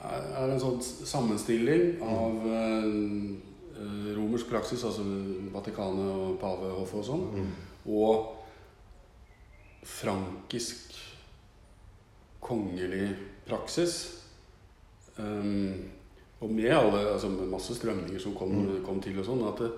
er, 0.00 0.24
er 0.40 0.54
en 0.54 0.60
sånn 0.64 0.80
sammenstilling 0.80 2.00
av 2.00 2.40
romersk 4.16 4.48
praksis, 4.50 4.84
altså 4.84 5.02
Vatikanet 5.52 6.10
og 6.14 6.38
pavehoffet 6.40 6.98
og 6.98 7.04
sånn, 7.04 7.26
Mm. 7.36 7.52
og 7.86 8.32
frankisk 9.86 10.94
kongelig 12.40 13.16
praksis. 13.46 14.22
Um, 15.18 15.74
og 16.40 16.50
med 16.52 16.70
alle, 16.76 16.98
altså 17.14 17.28
med 17.32 17.48
masse 17.48 17.74
strømninger 17.74 18.18
som 18.20 18.34
kom, 18.34 18.48
Mm. 18.52 18.84
kom 18.84 19.00
til 19.00 19.18
og 19.18 19.24
sånn, 19.26 19.46
at 19.48 19.58
det, 19.58 19.70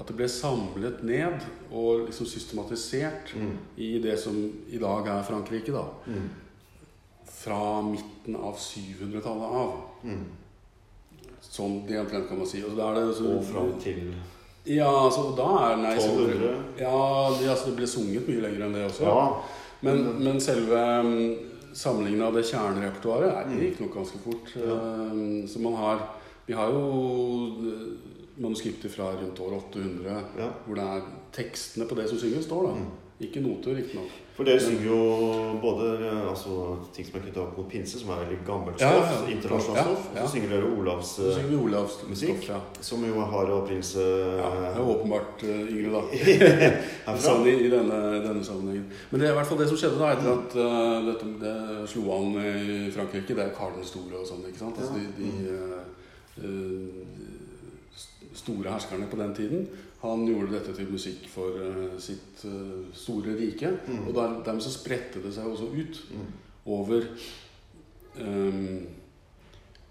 at 0.00 0.06
det 0.06 0.16
ble 0.16 0.28
samlet 0.28 1.02
ned 1.04 1.42
og 1.72 2.06
liksom 2.06 2.26
systematisert 2.26 3.34
Mm. 3.34 3.58
i 3.76 3.98
det 3.98 4.18
som 4.18 4.34
i 4.70 4.78
dag 4.78 5.06
er 5.06 5.22
Frankrike, 5.22 5.72
da. 5.72 5.84
Mm. 6.06 6.30
Fra 7.24 7.82
midten 7.82 8.36
av 8.36 8.56
700-tallet 8.56 9.52
av. 9.52 9.82
Mm. 11.38 11.48
Sånn 11.58 11.86
det 11.88 11.98
omtrent 12.00 12.28
kan 12.28 12.38
man 12.38 12.46
si. 12.46 12.62
Og, 12.62 12.76
da 12.76 12.90
er 12.90 12.94
det, 12.98 13.14
så, 13.16 13.24
Og 13.38 13.44
fram 13.44 13.72
til 13.80 14.14
Ja, 14.66 14.88
altså 15.06 15.34
da 15.36 15.72
er 15.72 15.76
nei, 15.76 15.94
så- 15.96 16.10
1200. 16.12 16.56
Ja, 16.78 17.30
det, 17.40 17.48
altså, 17.48 17.66
det 17.70 17.76
ble 17.76 17.86
sunget 17.86 18.26
mye 18.28 18.40
lenger 18.42 18.64
enn 18.66 18.74
det 18.74 18.84
også. 18.90 19.04
Ja. 19.04 19.42
Men, 19.80 20.22
men 20.24 20.40
selve 20.40 20.82
um, 21.00 21.38
samlingen 21.72 22.22
av 22.22 22.34
det 22.34 22.44
kjernerepertoaret 22.44 23.30
er- 23.32 23.46
Mm. 23.46 23.56
det 23.58 23.70
gikk 23.70 23.80
nok 23.80 23.94
ganske 23.94 24.18
fort. 24.24 24.52
Ja. 24.56 24.74
Um, 25.12 25.46
så 25.48 25.58
man 25.60 25.74
har 25.74 25.98
Vi 26.46 26.54
har 26.54 26.70
jo 26.72 27.52
eh, 27.60 28.40
manuskripter 28.40 28.88
fra 28.88 29.10
rundt 29.20 29.38
år 29.40 29.56
800 29.58 30.22
ja. 30.38 30.48
hvor 30.66 30.74
det 30.74 30.84
er 30.84 31.02
tekstene 31.32 31.84
på 31.86 31.94
det 31.94 32.08
som 32.08 32.18
synges, 32.18 32.44
står. 32.46 32.62
da 32.66 32.72
Mm. 32.72 32.86
Ikke 33.18 33.40
noter, 33.42 33.74
riktignok. 33.74 34.10
For 34.36 34.46
dere 34.46 34.60
synger 34.62 34.84
jo 34.86 34.98
både 35.58 35.86
eh, 36.06 36.18
altså, 36.30 36.76
ting 36.94 37.02
som 37.08 37.16
er 37.18 37.24
knyttet 37.24 37.40
opp 37.42 37.56
mot 37.58 37.66
pinse, 37.66 37.98
som 37.98 38.12
er 38.14 38.20
veldig 38.20 38.36
gammelt 38.46 38.78
stoff, 38.78 39.08
ja, 39.10 39.16
ja. 39.16 39.32
internasjonalt 39.34 39.80
Ja, 39.80 39.86
stoff. 39.88 40.04
Og 40.12 40.18
så 40.20 40.28
synger 40.36 40.52
dere 40.54 40.68
Olavs, 40.76 41.10
Så 41.16 41.24
eh, 41.24 41.32
synger 41.34 41.50
vi 41.50 41.56
Olavs 41.64 41.96
musikk. 42.06 42.46
som 42.86 43.02
jo 43.08 43.24
har 43.32 43.50
opprinnelse 43.56 44.04
ja. 44.38 44.52
Det 44.54 44.68
er 44.70 44.92
åpenbart 44.92 45.42
uh, 45.42 45.72
yngre, 45.74 45.90
da. 45.96 46.02
Sånn 47.26 47.50
i, 47.50 47.56
i 47.66 47.72
denne, 47.72 47.98
denne 48.28 48.44
sammenhengen. 48.46 48.86
Men 49.10 49.18
det 49.18 49.26
er 49.26 49.34
i 49.34 49.38
hvert 49.40 49.50
fall 49.50 49.58
det 49.64 49.68
som 49.72 49.82
skjedde 49.82 49.98
da 49.98 50.12
etter 50.14 50.30
at 50.36 50.54
uh, 50.54 51.10
dette 51.10 51.34
det 51.42 51.56
slo 51.90 52.06
an 52.14 52.38
i 52.38 52.78
Frankrike. 52.94 53.34
Det 53.34 53.42
er 53.48 53.54
Karl 53.58 53.74
den 53.80 53.90
store 53.90 54.22
og 54.22 54.30
sånn. 54.30 54.46
ikke 54.46 54.62
sant? 54.62 54.78
Altså 54.78 54.94
de, 54.94 55.02
de 55.18 55.28
uh, 56.38 57.18
store 58.38 58.70
herskerne 58.70 59.10
på 59.10 59.18
den 59.18 59.34
tiden. 59.34 59.66
Han 60.02 60.26
gjorde 60.28 60.52
dette 60.54 60.74
til 60.76 60.86
musikk 60.92 61.24
for 61.32 61.56
uh, 61.58 61.96
sitt 61.98 62.44
uh, 62.46 62.86
store 62.94 63.32
rike. 63.38 63.72
Mm. 63.88 64.04
Og 64.08 64.14
der, 64.14 64.36
dermed 64.46 64.62
så 64.62 64.70
spredte 64.70 65.22
det 65.24 65.32
seg 65.34 65.46
også 65.50 65.72
ut 65.74 65.98
Mm. 66.14 66.28
over 66.66 67.02
um, 68.20 68.86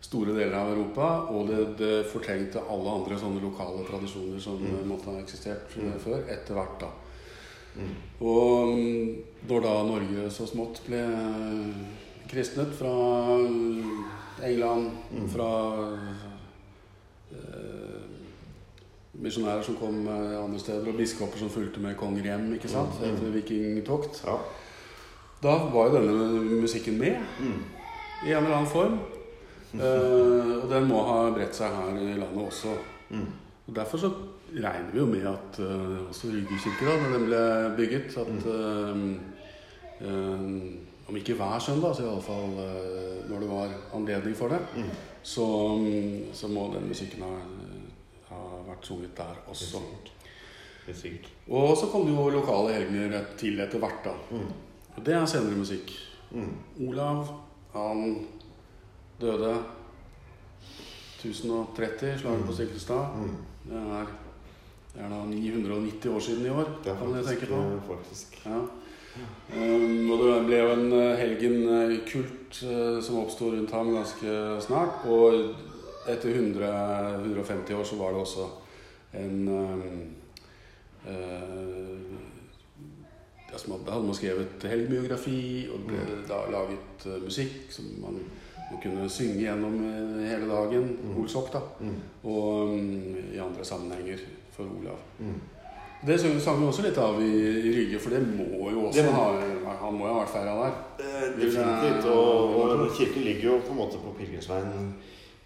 store 0.02 0.34
deler 0.38 0.56
av 0.56 0.72
Europa. 0.76 1.08
Og 1.34 1.48
det, 1.50 1.60
det 1.82 2.06
fortrengte 2.12 2.62
alle 2.70 2.94
andre 3.02 3.18
sånne 3.20 3.42
lokale 3.44 3.84
tradisjoner 3.90 4.40
som 4.40 4.58
Mm. 4.62 4.78
uh, 4.80 4.86
måtte 4.88 5.12
ha 5.12 5.20
eksistert 5.20 5.76
uh, 5.78 5.84
Mm. 5.84 6.00
før. 6.00 6.24
Etter 6.30 6.54
hvert, 6.56 6.80
da. 6.80 6.92
Mm. 7.78 7.96
Og 8.26 8.78
da 9.48 9.54
når 9.54 9.62
da 9.68 9.74
Norge 9.86 10.30
så 10.34 10.48
smått 10.50 10.80
ble 10.88 11.04
kristnet 12.32 12.72
fra 12.74 13.38
England, 14.44 14.92
Mm. 15.12 15.28
fra 15.30 15.52
eh, 17.32 17.87
misjonærer 19.22 19.64
som 19.66 19.76
kom 19.80 20.08
eh, 20.08 20.38
andre 20.44 20.60
steder, 20.60 20.88
og 20.92 20.98
biskoper 21.00 21.38
som 21.42 21.50
fulgte 21.50 21.80
med 21.84 21.96
konger 21.98 22.24
hjem 22.30 22.52
ikke 22.58 22.70
sant? 22.70 23.00
Mm. 23.02 23.06
etter 23.16 23.30
vikingtokt, 23.34 24.24
Ja. 24.28 24.36
da 25.44 25.58
var 25.74 25.88
jo 25.90 25.94
denne 26.00 26.62
musikken 26.62 26.98
med 27.00 27.16
Mm. 27.40 27.64
i 28.28 28.32
en 28.32 28.38
eller 28.44 28.56
annen 28.56 28.68
form. 28.72 29.00
Uh, 29.74 30.58
og 30.64 30.70
den 30.72 30.88
må 30.88 31.02
ha 31.04 31.30
bredt 31.36 31.56
seg 31.56 31.68
her 31.76 31.98
i 32.00 32.14
landet 32.18 32.46
også. 32.48 32.68
Mm. 33.10 33.26
Og 33.68 33.76
Derfor 33.76 33.98
så 33.98 34.10
regner 34.56 34.92
vi 34.94 35.00
jo 35.00 35.06
med 35.06 35.26
at 35.28 35.60
uh, 35.60 36.08
også 36.10 36.28
Rygge 36.32 36.58
kirke, 36.64 36.86
da 36.88 36.92
den 37.18 37.26
ble 37.28 37.74
bygget 37.78 38.18
at 38.18 38.46
uh, 38.48 38.98
Om 41.10 41.16
ikke 41.16 41.34
hver 41.40 41.60
søndag, 41.60 41.96
så 41.96 42.04
iallfall 42.04 42.52
uh, 42.60 43.30
når 43.30 43.40
det 43.44 43.50
var 43.50 43.68
anledning 43.96 44.36
for 44.36 44.48
det, 44.48 44.60
Mm. 44.76 44.84
så, 45.24 45.42
um, 45.76 46.20
så 46.34 46.48
må 46.48 46.74
den 46.74 46.88
musikken 46.88 47.24
ha, 47.24 47.30
ha 48.78 48.86
så 48.86 49.00
ut 49.02 49.18
der 49.18 49.42
også. 49.50 49.82
Helt 50.88 50.98
sikkert. 50.98 51.32
Og 51.50 51.78
så 51.78 51.90
kom 51.92 52.06
det 52.08 52.14
jo 52.16 52.30
lokale 52.30 52.74
helgener 52.78 53.26
til 53.38 53.60
etter 53.60 53.82
hvert, 53.82 54.06
da. 54.06 54.14
Mm. 54.32 54.52
Og 54.96 55.06
det 55.06 55.14
er 55.14 55.26
senere 55.28 55.58
musikk. 55.60 55.92
Mm. 56.32 56.54
Olav, 56.88 57.28
han 57.74 58.28
døde 59.22 59.56
1030, 61.24 62.20
slaget 62.22 62.46
på 62.46 62.54
Stiklestad. 62.54 63.06
Mm. 63.18 63.36
Det 63.68 63.78
er, 64.00 64.12
det 64.94 65.04
er 65.04 65.10
da 65.10 65.22
990 65.26 66.16
år 66.16 66.20
siden 66.20 66.46
i 66.46 66.50
år, 66.50 66.70
Det 66.84 66.92
er 66.92 66.98
kan 66.98 67.16
jeg 67.16 67.26
tenke 67.26 67.46
på. 67.46 67.56
eh, 67.56 67.82
faktisk. 67.88 68.42
Ja. 68.46 68.60
Um, 69.58 70.12
og 70.12 70.20
det 70.22 70.46
ble 70.46 70.58
jo 70.62 70.74
en 70.76 70.92
eh, 70.94 71.18
helgenkult 71.18 72.60
uh, 72.64 73.00
som 73.02 73.18
oppsto 73.24 73.50
rundt 73.50 73.72
ham 73.74 73.90
ganske 73.96 74.62
snart. 74.62 75.06
Og 75.10 75.56
etter 76.08 76.30
100, 76.30 76.70
150 77.26 77.74
år 77.74 77.84
så 77.84 77.96
var 77.96 78.14
det 78.14 78.22
også 78.22 78.46
en 79.14 79.48
um, 79.48 80.16
eh, 81.08 82.18
altså 83.54 83.70
man, 83.70 83.80
hadde 83.88 84.06
man 84.06 84.16
skrevet 84.16 84.68
helgebiografi, 84.70 85.68
og 85.72 85.80
det 85.80 85.88
ble 85.88 86.22
da 86.28 86.42
laget 86.52 87.08
uh, 87.08 87.18
musikk 87.24 87.72
som 87.72 87.86
man, 88.04 88.20
man 88.72 88.82
kunne 88.84 89.10
synge 89.10 89.46
gjennom 89.46 89.78
eh, 89.88 90.26
hele 90.32 90.50
dagen. 90.52 90.90
Mm. 91.04 91.20
Olsok, 91.22 91.54
da. 91.54 91.62
Mm. 91.80 92.00
Og 92.24 92.74
um, 92.74 93.16
i 93.34 93.38
andre 93.40 93.66
sammenhenger 93.66 94.26
for 94.52 94.64
Olav. 94.80 95.00
Mm. 95.20 95.38
Det 96.08 96.20
sang 96.22 96.60
vi 96.60 96.66
også 96.68 96.84
litt 96.86 96.98
av 97.02 97.16
i, 97.26 97.30
i 97.68 97.72
Rygge, 97.74 98.00
for 98.00 98.14
det 98.14 98.20
må 98.22 98.68
jo 98.70 98.84
også 98.86 99.02
Det 99.02 99.14
ha 99.16 99.24
Han 99.82 99.96
må 99.98 100.06
jo 100.06 100.12
ha 100.14 100.20
vært 100.20 100.34
feira 100.36 100.54
der. 100.60 100.76
Eh, 101.02 101.24
Definitivt. 101.40 102.06
Og, 102.12 102.54
og 102.62 102.92
kirken 102.94 103.26
ligger 103.26 103.48
jo 103.50 103.56
på 103.66 103.74
en 103.74 103.80
måte 103.80 104.02
på 104.04 104.14
pilegrimsveien 104.20 104.92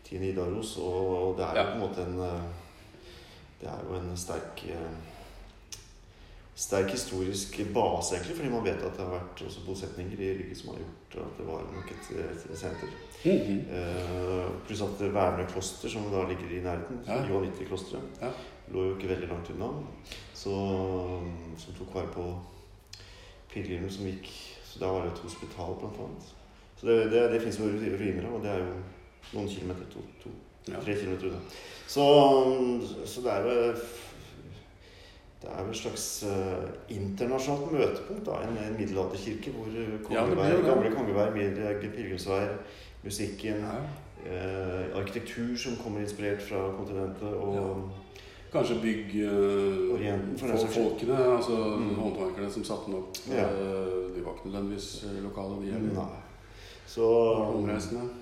til 0.04 0.20
Nidaros, 0.20 0.74
og 0.84 1.38
det 1.38 1.46
er 1.46 1.56
jo 1.56 1.62
Ja. 1.62 1.70
på 1.70 1.78
en 1.78 1.86
måte 1.86 2.04
en 2.04 2.20
eh, 2.20 2.61
Det 3.62 3.70
er 3.70 3.82
jo 3.88 3.98
en 4.00 4.18
sterk 4.18 4.66
eh, 4.74 4.94
Sterk 6.62 6.92
historisk 6.92 7.56
base, 7.74 8.16
egentlig, 8.16 8.36
fordi 8.36 8.50
man 8.50 8.66
vet 8.66 8.84
at 8.84 8.98
det 8.98 9.02
har 9.06 9.14
vært 9.14 9.40
også 9.48 9.62
bosetninger 9.66 10.20
i 10.20 10.34
Rygge 10.36 10.58
som 10.60 10.74
har 10.74 10.82
gjort 10.82 11.16
at 11.24 11.40
det 11.40 11.46
var 11.48 11.64
nok 11.74 11.94
et, 11.94 12.10
et 12.52 12.60
senter. 12.60 12.92
Mm 13.24 13.40
-hmm. 13.40 13.62
uh, 13.78 14.52
pluss 14.68 14.82
at 14.82 15.14
Værnø 15.14 15.46
kloster, 15.46 15.90
som 15.90 16.12
da 16.12 16.28
ligger 16.28 16.58
i 16.58 16.64
nærheten, 16.64 17.00
Ja. 17.08 17.26
Johanniterklosteret, 17.28 18.04
Ja. 18.22 18.30
lå 18.72 18.84
jo 18.84 18.96
ikke 18.96 19.08
veldig 19.08 19.28
langt 19.28 19.50
unna. 19.50 19.68
Så, 20.34 20.50
som 21.58 21.74
tok 21.74 21.96
vare 21.96 22.08
på 22.08 22.40
pilegrimene 23.54 23.92
som 23.92 24.06
gikk 24.06 24.28
Så 24.64 24.80
da 24.80 24.86
var 24.86 25.02
det 25.02 25.12
et 25.12 25.20
hospital, 25.20 25.76
blant 25.80 25.98
annet. 26.00 26.36
Så 26.78 26.88
det, 26.88 27.12
det, 27.12 27.32
det 27.32 27.42
fins 27.42 27.60
jo 27.60 27.66
ruiner 27.66 28.28
av, 28.28 28.34
og 28.34 28.44
det 28.44 28.52
er 28.52 28.58
jo 28.58 28.74
noen 29.34 29.50
kilometer. 29.50 29.86
To, 29.92 30.00
to, 30.24 30.30
Ja. 30.68 30.80
tre 30.84 30.96
kilometer 30.96 31.28
unna. 31.28 31.40
Så, 31.88 32.04
så 33.06 33.22
det 33.22 33.32
er 33.32 33.42
jo 33.42 33.74
det 35.42 35.50
er 35.50 35.64
jo 35.66 35.72
et 35.72 35.78
slags 35.78 36.04
uh, 36.30 36.68
internasjonalt 36.94 37.72
møtepunkt, 37.74 38.26
da, 38.28 38.36
en, 38.46 38.58
en 38.62 38.76
middelalderkirke 38.78 39.52
hvor 39.56 39.66
eh, 39.74 39.96
Ja, 40.14 40.22
gamle 40.28 41.32
middelalder, 41.34 41.80
pilegrimsveier, 41.82 42.54
musikken, 43.04 43.64
Ja. 43.66 43.80
uh, 44.22 45.00
arkitektur 45.02 45.56
som 45.58 45.80
kommer 45.84 46.00
inspirert 46.06 46.42
fra 46.46 46.68
kontinentet, 46.78 47.34
og 47.34 47.56
Ja. 47.56 47.74
Kanskje 48.52 48.82
bygg 48.84 49.14
uh, 49.26 49.94
Orienten, 49.96 50.38
for 50.38 50.48
for 50.48 50.68
folkene, 50.68 51.18
altså 51.38 51.58
Mm. 51.80 51.96
håndverkerne 51.96 52.52
som 52.52 52.64
satte 52.64 52.86
den 52.92 52.96
opp. 53.00 53.18
Ja. 53.32 53.46
eh, 53.48 54.16
de 54.16 54.26
var 54.26 54.34
ikke 54.36 54.50
nødvendigvis 54.52 55.04
eh, 55.04 55.24
lokale, 55.24 55.56
de 55.66 55.72
heller. 55.72 56.10
Så 56.88 57.08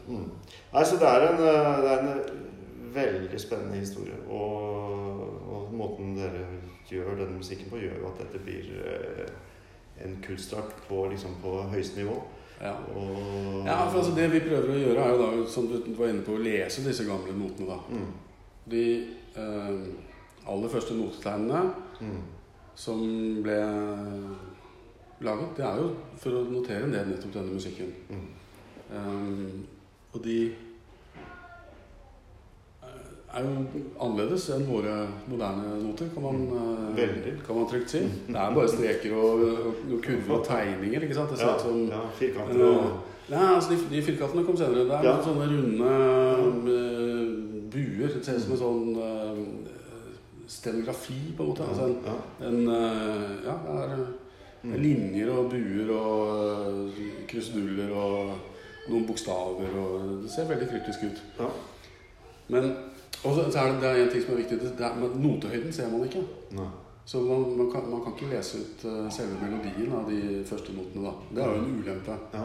mm. 0.08 0.26
Nei, 0.74 0.84
så 0.86 0.98
det 1.02 1.08
er 1.10 1.28
en, 1.28 1.43
eh, 1.43 1.78
det 1.84 1.91
er 1.91 2.00
en 2.00 2.24
veldig 2.93 3.39
spennende 3.41 3.80
historie. 3.80 4.17
Og, 4.30 5.24
og 5.50 5.74
måten 5.74 6.15
dere 6.17 6.43
gjør 6.89 7.15
denne 7.17 7.38
musikken 7.38 7.69
på, 7.69 7.82
gjør 7.82 8.02
jo 8.02 8.12
at 8.12 8.22
dette 8.24 8.41
blir 8.45 8.69
eh, 8.84 9.32
en 10.06 10.17
kunstart 10.26 10.76
på, 10.88 11.06
liksom, 11.12 11.38
på 11.43 11.56
høyeste 11.74 12.04
nivå. 12.04 12.17
Ja. 12.62 12.74
Og, 12.95 13.65
ja, 13.65 13.86
for 13.88 14.02
altså 14.02 14.15
det 14.15 14.32
vi 14.34 14.43
prøver 14.43 14.74
å 14.74 14.80
gjøre, 14.80 15.04
er 15.04 15.13
jo 15.15 15.22
da, 15.24 15.50
som 15.50 15.67
du 15.72 15.78
var 15.95 16.12
inne 16.12 16.26
på, 16.26 16.36
å 16.36 16.43
lese 16.43 16.84
disse 16.86 17.08
gamle 17.08 17.36
notene. 17.38 17.69
da. 17.69 17.80
mm. 17.89 18.10
De 18.69 18.84
eh, 19.39 19.86
aller 20.50 20.72
første 20.72 20.98
notetegnene 20.98 21.69
Mm. 22.00 22.19
som 22.80 23.00
ble 23.43 23.56
laget, 25.19 25.50
det 25.58 25.65
er 25.67 25.82
jo 25.82 25.89
for 26.22 26.38
å 26.39 26.43
notere 26.48 26.88
ned 26.88 27.10
nettopp 27.10 27.34
denne 27.34 27.58
musikken. 27.58 27.89
Mm. 28.08 28.28
Um, 28.89 29.65
og 30.13 30.23
de 30.25 30.38
eh, 32.84 33.36
er 33.38 33.43
jo 33.45 33.52
annerledes 34.02 34.47
enn 34.56 34.63
våre 34.65 34.95
moderne 35.30 35.75
noter, 35.84 36.10
kan 36.13 36.23
man, 36.25 36.39
eh, 36.97 37.28
kan 37.45 37.56
man 37.60 37.67
trygt 37.69 37.89
si. 37.93 38.02
Det 38.28 38.36
er 38.36 38.56
bare 38.56 38.71
streker 38.71 39.13
og, 39.13 39.43
og, 39.60 39.99
kurver 40.06 40.39
og 40.39 40.45
tegninger. 40.47 41.02
ikke 41.06 41.15
sant? 41.19 41.30
Det 41.36 41.38
ser 41.43 41.54
ut 41.56 41.62
som 41.67 41.84
ja, 41.91 42.02
firkanter 42.17 42.65
og 42.65 43.06
Nei, 43.30 43.43
altså 43.56 43.75
de, 43.75 43.78
de 43.91 44.02
firkantene 44.02 44.41
kom 44.47 44.56
senere. 44.58 44.88
Det 44.89 44.95
er 44.97 45.04
Ja. 45.06 45.12
sånne 45.21 45.45
runde 45.52 45.89
eh, 46.73 47.28
buer. 47.69 48.08
Det 48.15 48.23
ser 48.25 48.39
ut 48.39 48.41
som 48.41 48.56
en 48.56 48.63
sånn 48.63 48.88
stenografi, 50.49 51.19
på 51.38 51.43
en 51.45 51.49
måte. 51.52 51.67
Altså 51.69 51.84
en, 51.86 51.97
ja. 52.10 52.15
en 52.47 52.60
Ja, 53.45 53.54
det 53.69 53.91
er 53.91 54.08
Mm. 54.62 54.73
linjer 54.84 55.30
og 55.32 55.45
buer 55.54 55.89
og 55.95 56.89
kruseduller 57.32 57.93
og 57.95 58.34
noen 58.89 59.08
bokstaver 59.08 59.75
og 59.80 60.23
Det 60.23 60.32
ser 60.34 60.49
veldig 60.49 60.69
kryptisk 60.69 61.08
ut. 61.10 61.23
Ja. 61.39 61.49
Men 62.49 62.71
og 63.23 63.36
så 63.36 63.52
så 63.52 63.60
er 63.60 63.73
det, 63.73 63.82
det 63.82 63.89
er 63.89 64.04
en 64.04 64.12
ting 64.13 64.23
som 64.23 64.34
er 64.34 64.41
viktig. 64.43 64.60
Det 64.80 64.86
er, 64.86 65.17
notehøyden 65.19 65.73
ser 65.75 65.89
man 65.91 66.06
ikke. 66.06 66.21
Nei. 66.56 66.69
Så 67.10 67.19
man, 67.25 67.58
man, 67.58 67.71
kan, 67.71 67.89
man 67.89 68.02
kan 68.06 68.13
ikke 68.15 68.30
lese 68.36 68.62
ut 68.62 68.84
eh, 68.86 69.06
selve 69.12 69.36
melodien 69.41 69.93
av 69.97 70.12
de 70.12 70.43
første 70.45 70.75
notene. 70.75 71.08
da. 71.08 71.13
Det 71.36 71.43
er 71.43 71.49
jo 71.49 71.62
en 71.63 71.80
ulempe. 71.80 72.17
Ja. 72.34 72.43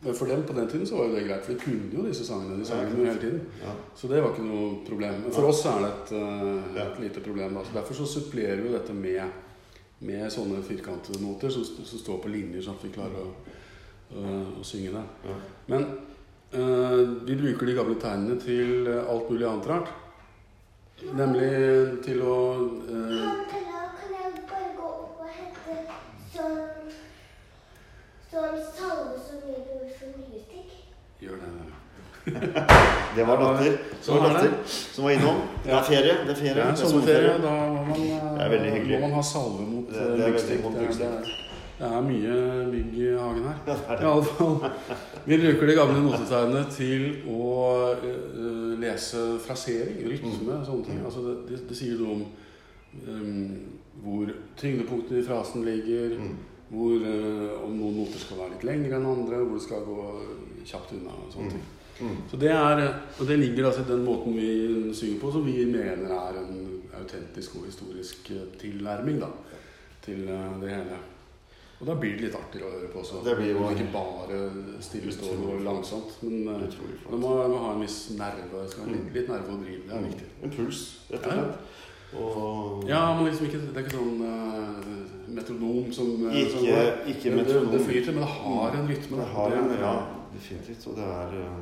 Men 0.00 0.16
for 0.16 0.32
dem 0.32 0.42
på 0.48 0.56
den 0.56 0.68
tiden 0.68 0.86
så 0.88 0.96
var 0.96 1.10
jo 1.10 1.14
det 1.14 1.26
greit, 1.28 1.44
for 1.44 1.52
de 1.52 1.60
kunne 1.60 1.90
jo 1.92 2.06
disse 2.06 2.24
sangene. 2.24 2.56
De 2.58 2.64
sang 2.64 2.80
Ja, 2.80 2.88
hele 2.96 3.20
tiden. 3.20 3.42
Ja. 3.60 3.74
Så 3.94 4.08
det 4.08 4.22
var 4.22 4.32
ikke 4.32 4.46
noe 4.48 4.70
problem. 4.88 5.20
Men 5.26 5.34
for 5.36 5.50
oss 5.50 5.60
er 5.68 5.84
det 5.84 5.90
et, 5.90 6.12
uh, 6.16 6.80
et 6.80 7.00
lite 7.04 7.20
problem. 7.20 7.54
Da. 7.54 7.64
Så 7.64 7.76
derfor 7.76 7.94
så 8.00 8.06
supplerer 8.08 8.62
vi 8.64 8.72
dette 8.72 8.96
med, 8.96 9.22
med 10.08 10.32
sånne 10.32 10.62
firkantede 10.64 11.20
noter 11.20 11.52
som, 11.52 11.68
som 11.68 12.00
står 12.00 12.22
på 12.24 12.32
linjer, 12.32 12.64
sånn 12.64 12.80
at 12.80 12.86
vi 12.88 12.94
klarer 12.96 13.20
å, 13.20 13.34
å, 14.16 14.36
å 14.60 14.64
synge 14.66 14.92
det. 14.96 15.02
Ja. 15.28 15.36
Men 15.70 15.86
uh, 16.54 17.02
vi 17.26 17.36
bruker 17.38 17.66
de 17.70 17.76
gamle 17.78 17.98
tegnene 18.02 18.38
til 18.42 18.88
eh, 18.90 19.02
alt 19.10 19.30
mulig 19.30 19.46
annet 19.48 19.68
rart. 19.70 19.92
Nemlig 21.16 21.50
til 22.04 22.20
å 22.26 22.36
uh, 22.60 23.44
Kan 23.48 23.62
jeg, 23.64 23.86
kan 23.96 24.16
jeg 24.16 24.42
bare 24.50 24.72
gå 24.76 24.88
opp 24.88 25.22
og 25.24 25.30
hente 25.32 25.78
sånn 26.34 26.58
sånn 28.30 28.58
salve 28.76 29.16
som 29.24 29.46
gir 29.48 29.94
for 29.96 30.18
nystikk? 30.18 30.74
Gjøre 31.24 31.40
det. 31.46 31.70
Det 33.16 33.24
var 33.26 33.40
datter. 33.40 33.78
Sånn 34.04 34.20
var 34.20 34.28
er 34.30 34.36
datter 34.36 34.52
som 34.70 35.06
var 35.06 35.14
innom. 35.16 35.38
Det 35.64 35.72
er 35.74 35.86
ferie. 35.88 36.16
Det 36.26 36.34
er 36.34 36.38
ferie. 36.38 36.62
Er 36.62 36.72
er 36.72 36.76
sommerferie. 36.78 37.32
Da 37.42 37.54
må 37.56 37.84
man, 37.88 37.94
eh, 37.96 38.26
Det 38.36 38.44
er 38.44 38.52
veldig 38.54 38.72
hyggelig. 38.76 38.98
må 39.00 39.06
man 39.08 39.16
ha 39.18 39.22
salve 39.22 39.66
mot 39.66 39.88
Det- 39.88 39.96
eh, 39.96 40.04
det 40.16 40.26
er 40.26 40.32
Det, 40.36 41.08
er- 41.08 41.49
det, 41.80 41.88
er- 41.88 42.04
mye 42.04 42.34
bygg 42.74 42.98
i 43.00 43.08
hagen 43.16 43.46
her. 43.48 43.58
Er 43.94 44.02
I 44.02 44.08
alle 44.10 44.24
fall. 44.28 44.58
Vi 45.26 45.38
bruker 45.40 45.66
de 45.70 45.74
gamle 45.78 46.02
notetegnene 46.04 46.62
til 46.76 47.06
å 47.32 47.40
eh, 47.96 48.76
lese 48.82 49.24
frasering, 49.44 50.02
rytme 50.12 50.58
og 50.60 50.66
sånne 50.68 50.84
ting. 50.90 51.00
Mm. 51.00 51.08
Altså 51.08 51.24
det, 51.26 51.34
det, 51.48 51.60
det 51.70 51.76
sier 51.80 51.98
noe 52.00 52.18
om 52.18 52.22
um, 53.08 53.58
hvor 54.04 54.30
tyngdepunktet 54.60 55.18
i 55.22 55.26
frasen 55.26 55.64
ligger, 55.66 56.16
Mm. 56.20 56.36
hvor 56.70 57.02
uh, 57.02 57.64
om 57.66 57.72
noen 57.80 57.96
noter 57.98 58.20
skal 58.22 58.38
være 58.44 58.52
litt 58.54 58.64
lengre 58.68 58.96
enn 59.00 59.06
andre, 59.10 59.40
hvor 59.42 59.56
det 59.58 59.64
skal 59.64 59.80
gå 59.88 59.96
kjapt 60.70 60.92
unna 60.98 61.16
og 61.24 61.32
sånne 61.34 61.50
Mm. 61.50 61.54
ting. 61.56 61.68
Mm. 62.00 62.20
Så 62.30 62.38
det 62.40 62.48
er, 62.54 62.82
og 63.20 63.26
det 63.28 63.38
ligger 63.40 63.66
altså 63.68 63.82
i 63.82 63.88
den 63.90 64.04
måten 64.06 64.32
vi 64.36 64.92
synger 64.96 65.18
på, 65.20 65.32
som 65.34 65.42
vi 65.44 65.64
mener 65.68 66.12
er 66.16 66.38
en 66.40 66.60
autentisk 67.00 67.56
og 67.58 67.66
historisk 67.68 68.30
eh, 68.32 68.46
tilnærming 68.60 69.18
da, 69.20 69.28
til 70.04 70.22
eh, 70.28 70.54
det 70.62 70.70
hele. 70.76 71.00
Og 71.80 71.86
da 71.88 71.94
blir 71.96 72.12
det 72.18 72.26
litt 72.26 72.34
artigere 72.36 72.68
å 72.68 72.74
høre 72.76 72.88
på 72.92 73.00
også. 73.00 73.22
Det 73.24 73.36
blir 73.38 73.54
jo- 73.54 73.70
Ikke 73.72 73.86
bare 73.92 74.38
stillestående 74.84 75.54
og 75.54 75.62
langsomt, 75.64 76.10
men 76.22 76.48
eh, 76.48 76.58
det 76.60 76.74
flott. 76.74 77.10
må, 77.18 77.30
må 77.48 77.58
ha 77.64 77.72
en 77.72 77.80
viss 77.80 78.10
nerve. 78.18 78.68
Skal 78.68 78.90
litt, 78.92 79.06
litt 79.14 79.28
nerve 79.32 79.48
å 79.54 79.60
drive. 79.62 79.86
Det 79.88 79.96
er 79.96 80.02
viktig. 80.04 80.26
En 80.44 80.50
puls, 80.50 80.82
rett 81.10 81.26
og 81.26 81.32
slett. 81.32 81.56
Og 82.20 82.84
Ja, 82.88 83.14
men 83.14 83.30
liksom 83.30 83.46
ikke, 83.46 83.60
det 83.72 83.76
er 83.78 83.84
ikke 83.86 83.96
sånn 83.96 84.20
uh, 84.20 84.84
metronom 85.30 85.92
som, 85.94 86.08
eh, 86.28 86.48
som 86.50 86.64
ikke, 86.66 86.80
ikke 87.14 87.34
metronom. 87.38 87.70
det 87.72 87.80
flyter, 87.86 88.12
men 88.12 88.24
det 88.26 88.32
har 88.34 88.76
en 88.76 88.88
rytme. 88.90 89.16
Det 89.16 89.28
har 89.34 89.50
en, 89.56 89.70
ja, 89.80 89.94
definitivt. 90.34 90.86
Og 90.90 90.96
det 90.96 91.04
er 91.04 91.36
eh, 91.40 91.60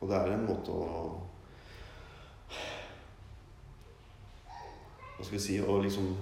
Og 0.00 0.08
det 0.08 0.16
er 0.16 0.32
en 0.36 0.46
måte 0.46 0.70
å 0.70 1.20
Hva 5.16 5.24
skal 5.24 5.34
vi 5.34 5.40
si 5.42 5.56
Å 5.58 5.80
liksom 5.82 6.12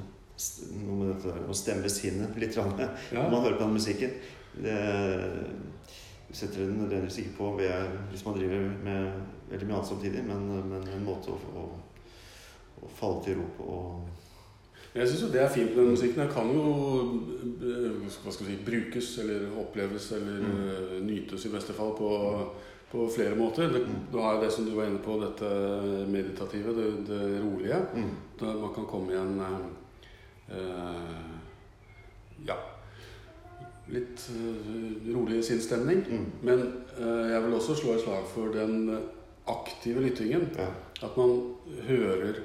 Noe 0.85 0.97
med 1.01 1.15
dette 1.15 1.33
å 1.49 1.55
stemme 1.57 1.89
sinnet 1.89 2.37
litt 2.37 2.57
rann, 2.59 2.75
Ja. 3.13 3.23
når 3.23 3.31
man 3.31 3.43
hører 3.43 3.57
på 3.57 3.65
den 3.65 3.73
musikken. 3.79 4.11
Det 4.57 4.77
setter 6.37 6.63
en 6.67 6.77
nødvendigvis 6.83 7.19
ikke 7.23 7.37
på 7.39 7.51
ved, 7.59 7.97
hvis 8.11 8.25
man 8.27 8.35
driver 8.37 8.67
med 8.85 9.13
veldig 9.51 9.67
mye 9.69 9.77
annet 9.79 9.89
samtidig, 9.89 10.25
men, 10.27 10.47
men 10.69 10.89
en 10.93 11.05
måte 11.07 11.33
å, 11.33 11.39
å, 11.57 11.65
å 12.83 12.91
falle 12.99 13.23
til 13.25 13.39
ro 13.41 13.47
på. 13.57 13.77
Jeg 14.97 15.09
syns 15.11 15.23
jo 15.27 15.31
det 15.33 15.43
er 15.45 15.53
fint 15.53 15.75
med 15.75 15.83
den 15.85 15.93
musikken. 15.93 16.23
Den 16.23 16.33
kan 16.33 16.53
jo 16.57 16.63
eh, 17.61 17.97
hva 18.25 18.33
skal 18.33 18.47
si, 18.49 18.57
brukes 18.65 19.11
eller 19.25 19.49
oppleves 19.61 20.11
eller 20.17 20.41
Mm. 20.41 20.61
eh, 20.69 20.95
nytes 21.05 21.45
i 21.47 21.53
beste 21.53 21.73
fall 21.77 21.93
på, 21.99 22.11
på 22.93 23.09
flere 23.13 23.37
måter. 23.37 23.69
Det, 23.73 23.83
Mm. 23.87 24.07
du 24.13 24.19
har 24.25 24.41
det 24.41 24.51
som 24.53 24.65
du 24.65 24.73
var 24.77 24.87
inne 24.89 24.99
på, 25.05 25.19
dette 25.21 25.51
meditative, 26.09 26.73
det, 26.77 27.07
det 27.09 27.41
rolige. 27.45 27.81
mm, 27.95 28.11
Da 28.41 28.53
man 28.57 28.73
kan 28.75 28.87
komme 28.87 29.13
i 29.13 29.17
en 29.21 29.41
eh, 29.41 29.67
ja 32.47 32.57
litt 33.87 34.25
eh, 34.35 35.15
rolig 35.15 35.45
sinnsstemning. 35.47 36.01
mm, 36.11 36.25
Men 36.43 36.63
eh, 36.99 37.31
jeg 37.31 37.43
vil 37.45 37.55
også 37.55 37.75
slå 37.79 37.93
et 37.95 38.01
slag 38.03 38.25
for 38.33 38.51
den 38.55 38.91
aktive 39.47 40.03
lyttingen. 40.03 40.49
ja. 40.59 40.67
At 41.07 41.17
man 41.17 41.55
hører 41.87 42.41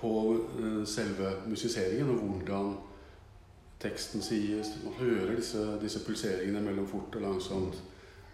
på 0.00 0.12
eh, 0.58 0.80
selve 0.88 1.34
musiseringen 1.46 2.10
og 2.18 2.24
hvordan 2.24 2.72
teksten 3.82 4.22
sies. 4.22 4.70
Man 4.84 4.94
hører 5.00 5.36
disse, 5.36 5.64
disse 5.82 6.00
pulseringene 6.06 6.60
mellom 6.64 6.86
fort 6.88 7.14
og 7.20 7.22
langsomt. 7.28 7.82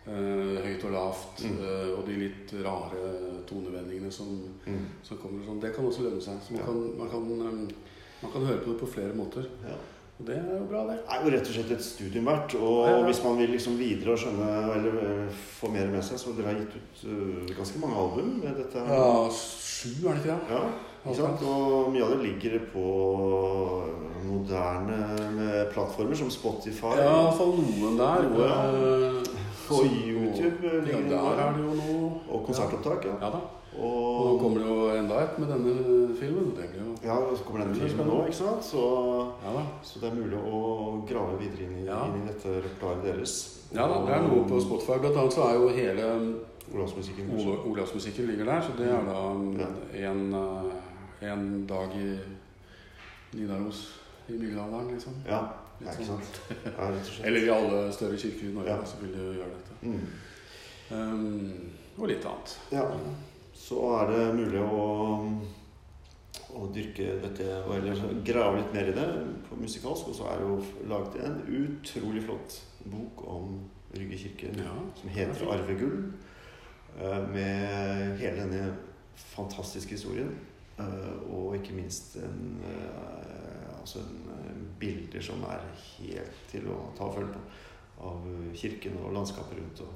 eh, 0.06 0.62
høyt 0.64 0.84
og 0.84 0.90
lavt. 0.94 1.42
Mm. 1.44 1.58
eh, 1.58 1.90
og 1.98 2.06
de 2.06 2.12
litt 2.22 2.54
rare 2.64 3.42
tonevendingene 3.50 4.10
som, 4.12 4.26
Mm. 4.66 4.86
som 5.02 5.16
kommer. 5.18 5.44
Sånn. 5.44 5.60
Det 5.60 5.74
kan 5.74 5.84
også 5.84 6.02
lønne 6.06 6.20
seg. 6.22 6.38
Så 6.46 6.52
man, 6.52 6.60
Ja. 6.60 6.66
kan, 6.66 6.98
man, 6.98 7.10
kan, 7.10 7.68
eh, 7.68 7.74
man 8.22 8.32
kan 8.32 8.46
høre 8.48 8.58
på 8.64 8.72
det 8.72 8.80
på 8.80 8.90
flere 8.96 9.14
måter. 9.14 9.46
Ja. 9.66 9.76
Og 10.18 10.26
det 10.26 10.34
er 10.34 10.46
jo 10.58 10.64
bra, 10.66 10.80
det. 10.88 10.96
Det 11.06 11.14
er 11.14 11.20
jo 11.24 11.30
rett 11.36 11.48
og 11.48 11.54
slett 11.54 11.68
et 11.76 11.84
studium 11.86 12.26
verdt. 12.26 12.54
Og 12.58 12.78
Ja, 12.88 12.96
ja. 12.96 13.02
hvis 13.06 13.20
man 13.22 13.36
vil 13.38 13.52
liksom 13.54 13.76
videre 13.78 14.16
og 14.16 14.18
skjønne 14.18 14.48
eller 14.74 14.96
eh, 15.04 15.36
få 15.60 15.70
mer 15.70 15.86
med 15.92 16.02
seg, 16.02 16.18
så 16.18 16.34
dere 16.34 16.50
har 16.50 16.58
gitt 16.58 16.74
ut 16.74 17.04
uh, 17.06 17.52
ganske 17.54 17.78
mange 17.84 18.00
album 18.02 18.32
med 18.42 18.58
dette. 18.58 18.82
Ja, 18.82 19.12
sju, 19.30 19.92
er 20.08 20.18
det 20.18 20.24
ikke 20.24 20.32
det? 20.32 20.40
Ja, 20.56 20.64
ikke 21.04 21.16
sant? 21.20 21.44
Og 21.46 21.92
mye 21.94 22.02
av 22.08 22.16
det 22.16 22.18
ligger 22.26 22.58
på 22.72 22.86
moderne 24.26 24.98
plattformer 25.72 26.18
som 26.18 26.30
Spotify. 26.34 26.96
Ja, 26.98 27.12
iallfall 27.22 27.54
noen 27.60 27.98
der. 28.00 28.28
Ja. 28.42 28.58
Eh, 28.74 29.34
På 29.68 29.82
YouTube 29.84 30.64
Ja, 30.88 30.98
der 31.10 31.40
er 31.44 31.52
det 31.52 31.60
jo 31.62 31.74
noe. 31.76 31.97
Og 32.48 32.54
konsertopptak, 32.54 33.04
ja. 33.04 33.14
Ja 33.20 33.30
da. 33.34 33.40
Og 33.78 34.24
nå 34.26 34.38
kommer 34.40 34.58
det 34.62 34.68
jo 34.68 34.86
enda 34.96 35.18
et 35.22 35.38
med 35.38 35.48
denne 35.52 36.16
filmen. 36.18 36.54
Det 36.56 36.64
blir 36.72 36.80
jo 36.86 36.94
ja, 37.04 37.16
så 37.36 37.44
kommer 37.44 37.60
denne 37.66 37.76
filmen 37.76 38.06
nå, 38.08 38.16
ikke 38.26 38.38
sant? 38.40 38.64
Så, 38.64 38.80
Ja 39.44 39.52
så 39.84 40.00
det 40.00 40.08
er 40.10 40.16
mulig 40.16 40.38
å 40.40 41.04
grave 41.06 41.36
videre 41.38 41.66
inn 41.68 41.76
i, 41.82 41.84
Ja. 41.86 42.06
inn 42.08 42.22
i 42.22 42.26
dette 42.32 42.56
repertoaret 42.64 43.04
deres. 43.04 43.36
Ja 43.74 43.86
da, 43.86 44.00
det 44.06 44.14
er 44.16 44.22
noe 44.26 44.48
på 44.48 44.58
Spotify. 44.64 44.98
Blant 44.98 45.16
annet 45.16 45.32
så 45.36 45.44
er 45.50 45.54
jo 45.60 45.68
hele 45.68 46.08
Olavsmusikken. 46.74 47.30
Olavs. 47.70 47.94
Ligger 48.26 48.44
der. 48.44 48.60
Så 48.60 48.72
det 48.78 48.88
er 48.88 49.04
da 49.04 49.20
en, 50.10 50.34
eh, 50.34 51.30
en 51.32 51.66
dag 51.66 51.94
i 51.96 52.18
Nidaros 53.36 54.00
i 54.28 54.32
Mygdalen, 54.32 54.90
liksom. 54.92 55.12
Ja, 55.28 55.40
ja, 55.80 55.92
ikke 55.92 56.04
sånn. 56.04 56.20
sant. 56.20 56.40
Ja, 56.64 56.90
og. 56.90 57.20
Eller 57.28 57.40
i 57.46 57.48
alle 57.52 57.92
større 57.92 58.16
kirker 58.16 58.48
i 58.50 58.54
Norge, 58.54 58.68
Ja. 58.70 58.84
så 58.84 58.96
vil 59.00 59.12
de 59.12 59.18
gjøre 59.38 59.54
dette. 59.56 59.78
Mm. 59.82 60.00
Um, 60.90 61.77
og 61.98 62.08
litt 62.08 62.24
annet. 62.24 62.58
Ja. 62.72 62.84
Så 63.58 63.80
er 63.98 64.10
det 64.12 64.26
mulig 64.38 64.60
å, 64.62 64.84
å 66.54 66.68
dyrke 66.72 67.18
dette, 67.24 67.46
eller 67.74 68.22
grave 68.24 68.60
litt 68.60 68.72
mer 68.74 68.90
i 68.90 68.94
det 68.96 69.06
på 69.48 69.58
musikalsk. 69.58 70.08
Og 70.12 70.14
så 70.16 70.28
er 70.30 70.38
det 70.38 70.46
jo 70.48 70.88
laget 70.90 71.18
en 71.26 71.40
utrolig 71.58 72.22
flott 72.28 72.60
bok 72.88 73.24
om 73.28 73.58
Rygge 73.88 74.18
kirke 74.20 74.50
Ja, 74.52 74.74
som 75.00 75.08
heter 75.08 75.46
'Arvegull'. 75.48 76.12
eh, 77.00 77.28
Med 77.32 78.18
hele 78.20 78.36
denne 78.42 78.76
fantastiske 79.16 79.90
historien. 79.96 80.34
eh, 80.78 81.32
Og 81.32 81.54
ikke 81.56 81.72
minst 81.74 82.16
en, 82.16 82.60
eh, 82.64 83.80
altså 83.80 83.98
en 83.98 84.68
bilder 84.80 85.20
som 85.20 85.42
er 85.42 85.60
helt 85.98 86.36
til 86.50 86.68
å 86.68 86.92
ta 86.98 87.04
og 87.04 87.14
følge 87.14 87.32
på. 87.32 87.40
Av 88.00 88.20
kirken 88.54 88.98
og 89.04 89.12
landskapet 89.14 89.58
rundt. 89.58 89.80
Og. 89.80 89.88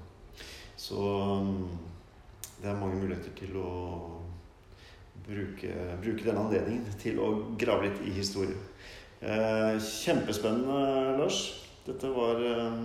Så 0.77 0.97
mm, 1.43 1.69
det 2.63 2.71
er 2.71 2.79
mange 2.79 3.01
muligheter 3.01 3.35
til 3.39 3.57
å 3.59 3.71
bruke, 5.27 5.73
bruke 6.03 6.25
denne 6.25 6.45
anledningen 6.47 6.95
til 7.03 7.19
å 7.23 7.33
grave 7.59 7.89
litt 7.89 8.01
i 8.07 8.15
historie. 8.15 8.57
Eh, 9.23 9.77
kjempespennende, 9.83 11.19
Lars. 11.19 11.43
Dette 11.87 12.11
var 12.15 12.39
eh, 12.47 12.81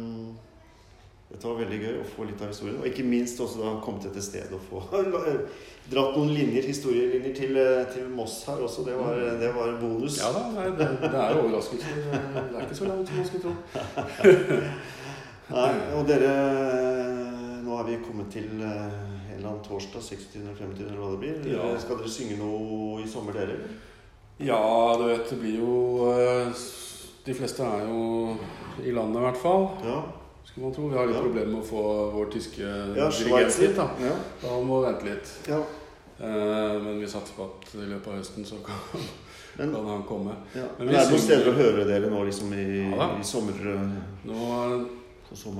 dette 1.28 1.44
var 1.44 1.58
veldig 1.60 1.78
gøy 1.82 1.96
å 2.00 2.06
få 2.08 2.26
litt 2.30 2.40
av 2.40 2.54
historien. 2.54 2.78
Og 2.80 2.88
ikke 2.88 3.04
minst 3.04 3.40
også 3.44 3.60
da 3.60 3.72
komme 3.84 4.00
til 4.00 4.13
et 4.13 4.24
sted 4.24 4.54
og 4.56 4.62
få 4.70 4.84
dratt 5.92 6.16
noen 6.16 6.32
linjer, 6.32 6.63
historielinjer 6.63 7.34
til, 7.36 7.60
eh, 7.60 7.82
til 7.92 8.08
Moss 8.16 8.40
her 8.48 8.63
også. 8.63 8.86
Det 8.88 8.96
var, 8.96 9.20
det 9.42 9.50
var 9.56 9.76
bonus. 9.82 10.22
Ja 10.22 10.32
da, 10.36 10.46
nei, 10.56 10.70
det, 10.80 10.88
det 11.04 11.12
er 11.12 11.42
overraskelser. 11.42 12.00
Det 12.13 12.46
er 12.48 12.63
ikke 12.63 12.80
så 12.80 12.88
langt 12.88 13.12
som 13.12 13.20
man 13.20 13.28
skulle 13.28 13.44
tro. 13.44 13.54
Nei, 15.48 15.70
og 15.96 16.02
dere 16.10 16.32
Nå 17.63 17.76
er 17.80 17.86
vi 17.88 18.00
kommet 18.04 18.28
til 18.32 18.63
eh, 18.63 19.16
en 19.38 19.43
eller 19.43 19.50
annen 19.54 19.63
torsdag, 19.67 20.02
26. 20.02 20.36
eller 20.41 20.56
25. 20.58 20.88
eller 20.88 20.97
hva 21.02 21.12
det 21.13 21.19
blir. 21.21 21.54
Ja. 21.54 21.67
Skal 21.80 21.97
dere 22.02 22.10
synge 22.10 22.38
noe 22.39 23.04
i 23.04 23.08
sommer, 23.10 23.34
dere? 23.38 23.58
Ja, 24.41 24.62
du 24.97 25.04
vet, 25.10 25.30
det 25.30 25.38
blir 25.41 25.56
jo 25.58 26.12
eh, 26.13 26.50
De 27.26 27.34
fleste 27.34 27.65
er 27.65 27.88
jo 27.89 28.36
i 28.86 28.91
landet, 28.93 29.17
i 29.21 29.26
hvert 29.26 29.39
fall. 29.41 29.65
Ja. 29.86 30.02
Skulle 30.45 30.67
man 30.67 30.73
tro. 30.76 30.88
Vi 30.89 30.97
har 30.97 31.06
litt 31.10 31.17
Ja. 31.17 31.21
problemer 31.26 31.52
med 31.54 31.62
å 31.62 31.67
få 31.67 31.82
vår 32.13 32.30
tyske 32.32 32.63
ja 32.95 33.10
dirigent 33.10 33.58
hit. 33.60 33.76
da. 33.76 33.88
Ja. 34.02 34.13
Da 34.43 34.60
må 34.63 34.82
vi 34.82 34.91
vente 34.91 35.06
litt. 35.10 35.34
ja. 35.50 35.62
Eh, 36.19 36.78
men 36.82 37.00
vi 37.00 37.06
satser 37.06 37.36
på 37.38 37.43
at 37.45 37.76
i 37.76 37.86
løpet 37.91 38.08
av 38.08 38.15
høsten 38.17 38.45
så 38.45 38.56
kan, 38.65 38.80
Men, 39.58 39.73
kan 39.73 39.86
han 39.86 40.04
komme. 40.04 40.34
ja. 40.56 40.63
Men 40.80 40.88
Men 40.88 40.95
er 40.95 41.04
det 41.04 41.12
noen 41.12 41.21
steder 41.21 41.50
å 41.52 41.58
høre 41.58 41.86
dere 41.86 42.10
nå 42.10 42.23
liksom 42.26 42.54
i, 42.54 42.63
i 42.93 43.23
sommer? 43.23 43.54
eh, 43.54 43.91
Nå 44.26 44.34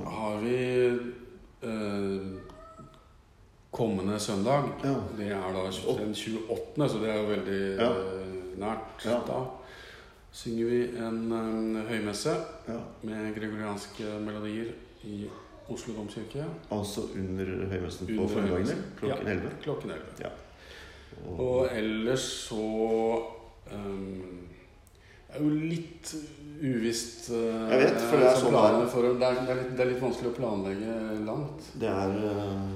har 0.06 0.40
vi 0.42 0.56
eh, 1.62 2.18
kommende 3.70 4.18
søndag. 4.20 4.70
Ja. 4.84 4.94
Det 5.18 5.28
er 5.32 5.52
da 5.52 5.62
den 5.66 6.14
28., 6.14 6.88
så 6.88 6.98
det 7.02 7.10
er 7.10 7.18
jo 7.20 7.26
veldig 7.28 7.60
Ja. 7.78 7.90
eh, 7.90 8.58
nært. 8.58 9.04
Ja. 9.04 9.18
Da 9.26 9.42
synger 10.32 10.64
vi 10.70 10.80
en 10.98 11.32
en 11.32 11.76
høymesse 11.88 12.34
ja. 12.68 12.78
med 13.02 13.34
gregorianske 13.34 14.04
melodier 14.24 14.72
i 15.04 15.28
Oslo 15.68 15.92
domkirke 15.94 16.44
Altså 16.72 17.00
under 17.14 17.44
høymessen 17.68 18.06
på 18.06 18.28
formiddagen 18.28 18.84
klokken 18.98 19.26
Ja. 19.26 19.32
11? 19.34 19.50
klokken 19.62 19.90
11. 19.90 20.30
Og, 21.26 21.40
Og 21.40 21.68
ellers 21.72 22.20
så 22.20 22.56
um, 23.74 24.38
er 25.28 25.42
jo 25.42 25.48
litt 25.50 26.14
uvisst 26.62 27.30
uh, 27.30 27.68
Jeg 27.70 27.80
vet, 27.84 28.00
for 28.00 28.16
det 28.22 28.26
er 28.30 28.36
sånn 28.40 28.52
det 28.54 28.62
er. 28.64 28.86
for, 28.92 29.02
det, 29.02 29.26
er, 29.26 29.40
det, 29.44 29.50
er 29.50 29.58
litt, 29.62 29.72
det 29.76 29.84
er 29.84 29.90
litt 29.92 30.02
vanskelig 30.02 30.30
å 30.32 30.36
planlegge 30.38 30.94
langt. 31.26 31.68
det 31.80 31.88
er 31.88 32.14
eh, 32.30 32.68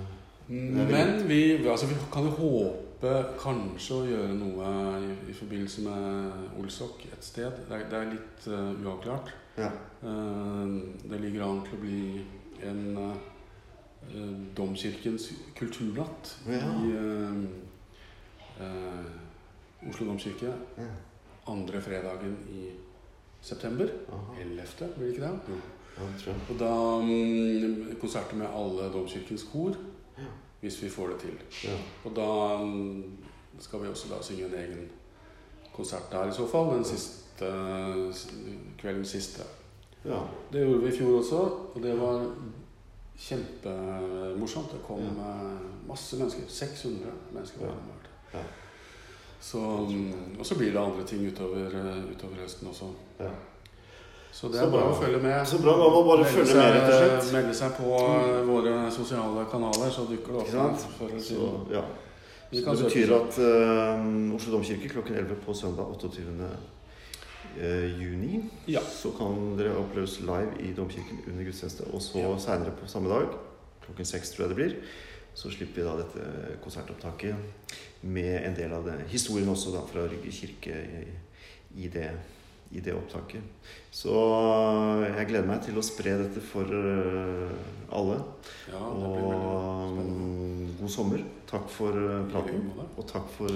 Men 0.52 1.28
vi, 1.28 1.68
altså, 1.68 1.86
vi 1.86 1.94
kan 2.12 2.26
jo 2.28 2.30
håpe 2.36 3.12
kanskje 3.40 3.94
å 3.96 4.06
gjøre 4.06 4.34
noe 4.36 4.72
i, 5.00 5.12
i 5.32 5.34
forbindelse 5.36 5.84
med 5.86 6.58
Olsok 6.60 7.06
et 7.08 7.24
sted. 7.24 7.62
Det 7.68 7.78
er, 7.78 7.86
det 7.88 7.98
er 7.98 8.10
litt 8.10 8.48
uh, 8.52 8.72
uavklart. 8.84 9.32
Ja. 9.56 9.70
Uh, 10.02 10.82
det 11.08 11.20
ligger 11.22 11.46
an 11.46 11.62
til 11.66 11.78
å 11.78 11.82
bli 11.82 12.02
en 12.68 12.82
uh, 12.98 13.14
Domkirkens 14.56 15.28
kulturnatt 15.56 16.34
Ja. 16.50 16.72
i 16.82 18.66
Oslo 19.88 20.06
domkirke. 20.08 20.50
Ja. 20.76 20.88
Andre 21.50 21.80
fredagen 21.82 22.34
i 22.50 22.66
september. 23.42 23.88
Aha. 24.12 24.36
11., 24.42 24.90
blir 24.96 25.06
det 25.06 25.14
ikke 25.14 25.22
det? 25.22 25.56
Ja, 25.96 26.02
det 26.02 26.20
tror 26.20 26.34
jeg. 26.34 26.42
Og 26.50 26.60
da 26.60 26.74
um, 26.98 27.96
konserter 28.02 28.38
med 28.42 28.50
alle 28.50 28.90
domkirkens 28.92 29.46
kor. 29.52 29.78
Hvis 30.62 30.76
vi 30.82 30.88
får 30.90 31.08
det 31.12 31.18
til. 31.24 31.38
Ja. 31.66 31.76
Og 32.06 32.12
da 32.16 32.26
mm, 32.64 33.02
skal 33.60 33.82
vi 33.82 33.88
også 33.90 34.08
da 34.12 34.20
synge 34.22 34.46
en 34.46 34.54
egen 34.54 34.84
konsert 35.74 36.06
der 36.12 36.28
i 36.30 36.34
så 36.36 36.46
fall. 36.48 36.70
Den 36.76 36.84
siste 36.84 37.48
kvelden 38.78 39.04
siste. 39.04 39.42
ja. 40.04 40.20
Det 40.52 40.62
gjorde 40.66 40.82
vi 40.84 40.88
i 40.94 40.96
fjor 40.98 41.18
også, 41.18 41.36
og 41.74 41.82
det 41.82 41.96
var 42.00 42.22
kjempemorsomt. 43.18 44.72
Det 44.72 44.80
kom 44.86 44.98
Ja. 45.00 45.06
eh, 45.06 45.88
masse 45.88 46.16
mennesker. 46.16 46.42
600 46.48 47.10
mennesker. 47.32 47.66
Ja. 48.34 48.38
Så, 49.40 49.58
mm, 49.58 50.36
og 50.38 50.46
så 50.46 50.58
blir 50.58 50.70
det 50.72 50.78
andre 50.78 51.04
ting 51.06 51.26
utover, 51.32 51.66
eh, 51.66 52.10
utover 52.16 52.34
høsten 52.34 52.68
også. 52.68 52.84
Så 54.32 54.48
det 54.48 54.58
Så 54.58 54.66
er 54.66 54.70
bare 54.72 54.86
bra. 54.86 54.92
å 54.92 55.00
følge 55.02 55.18
med. 55.22 55.46
Så 55.46 55.58
bra. 55.60 55.74
Man 55.76 55.92
må 55.92 56.02
bare 56.06 56.22
Melde 56.24 56.32
følge 56.32 56.54
seg- 56.54 57.24
med. 57.24 57.32
Melde 57.32 57.54
seg 57.54 57.74
på 57.76 57.98
mm. 58.00 58.46
våre 58.48 58.90
sosiale 58.90 59.44
kanaler, 59.50 59.90
så 59.92 60.06
dukker 60.08 60.32
det 60.32 60.40
opp. 60.40 60.86
Før 60.98 61.08
eller 61.10 61.20
Så, 61.20 61.26
siden. 61.28 61.66
ja. 61.70 61.82
Så 62.52 62.74
det 62.76 62.84
betyr 62.84 63.12
at 63.16 63.38
uh, 63.40 64.34
Oslo 64.36 64.52
domkirke 64.56 64.88
klokken 64.92 65.16
11 65.16 65.36
på 65.46 65.54
søndag 65.56 65.84
28. 65.88 66.48
eh, 67.60 67.86
juni 68.00 68.42
Ja. 68.66 68.80
så 68.80 69.10
kan 69.18 69.56
dere 69.58 69.76
oppleves 69.76 70.20
live 70.20 70.52
i 70.60 70.72
domkirken 70.72 71.18
under 71.28 71.44
gudstjeneste. 71.44 71.84
Og 71.94 72.00
så 72.02 72.18
Ja. 72.18 72.36
seinere 72.38 72.70
på 72.72 72.86
samme 72.88 73.08
dag, 73.08 73.28
klokken 73.86 74.04
seks 74.04 74.30
tror 74.30 74.46
jeg 74.48 74.48
det 74.48 74.56
blir, 74.56 74.76
så 75.34 75.50
slipper 75.50 75.74
vi 75.74 75.82
da 75.82 75.96
dette 75.96 76.58
konsertopptaket 76.62 77.34
med 78.02 78.44
en 78.46 78.54
del 78.54 78.72
av 78.72 78.84
det, 78.84 78.98
historien 79.08 79.48
også 79.48 79.72
da 79.72 79.80
fra 79.86 80.06
Rygge 80.08 80.30
kirke 80.32 80.72
i, 80.72 81.84
i, 81.84 81.88
det, 81.88 82.10
i 82.72 82.80
det 82.80 82.94
opptaket. 82.96 83.42
Så 83.92 84.12
eh, 84.12 85.18
jeg 85.18 85.28
gleder 85.28 85.48
meg 85.48 85.60
til 85.66 85.78
å 85.78 85.84
spre 85.84 86.14
dette 86.22 86.42
for 86.44 86.68
eh, 86.72 87.56
alle. 87.92 88.20
Ja, 88.72 88.80
det 88.80 89.10
blir 89.12 89.26
Og 89.26 89.98
mm, 89.98 90.70
god 90.80 90.94
sommer. 90.94 91.26
Takk 91.50 91.68
for 91.72 91.98
eh, 92.00 92.22
praten. 92.32 92.70
Og 92.96 93.04
takk 93.10 93.28
for 93.36 93.52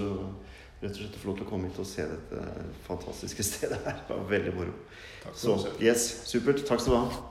rett 0.82 0.92
og 0.92 0.98
slett 0.98 1.16
å 1.16 1.22
få 1.22 1.30
lov 1.30 1.38
til 1.38 1.46
å 1.46 1.48
komme 1.48 1.70
hit 1.70 1.80
og 1.80 1.88
se 1.88 2.04
dette 2.10 2.42
fantastiske 2.86 3.46
stedet 3.50 3.80
her. 3.86 4.04
Det 4.04 4.18
var 4.18 4.28
veldig 4.34 4.54
moro. 4.58 4.76
Takk 5.22 5.32
for 5.32 5.64
Så 5.64 5.74
yes, 5.80 6.10
supert. 6.28 6.64
Takk 6.68 6.84
skal 6.84 6.98
du 6.98 7.00
ha. 7.00 7.24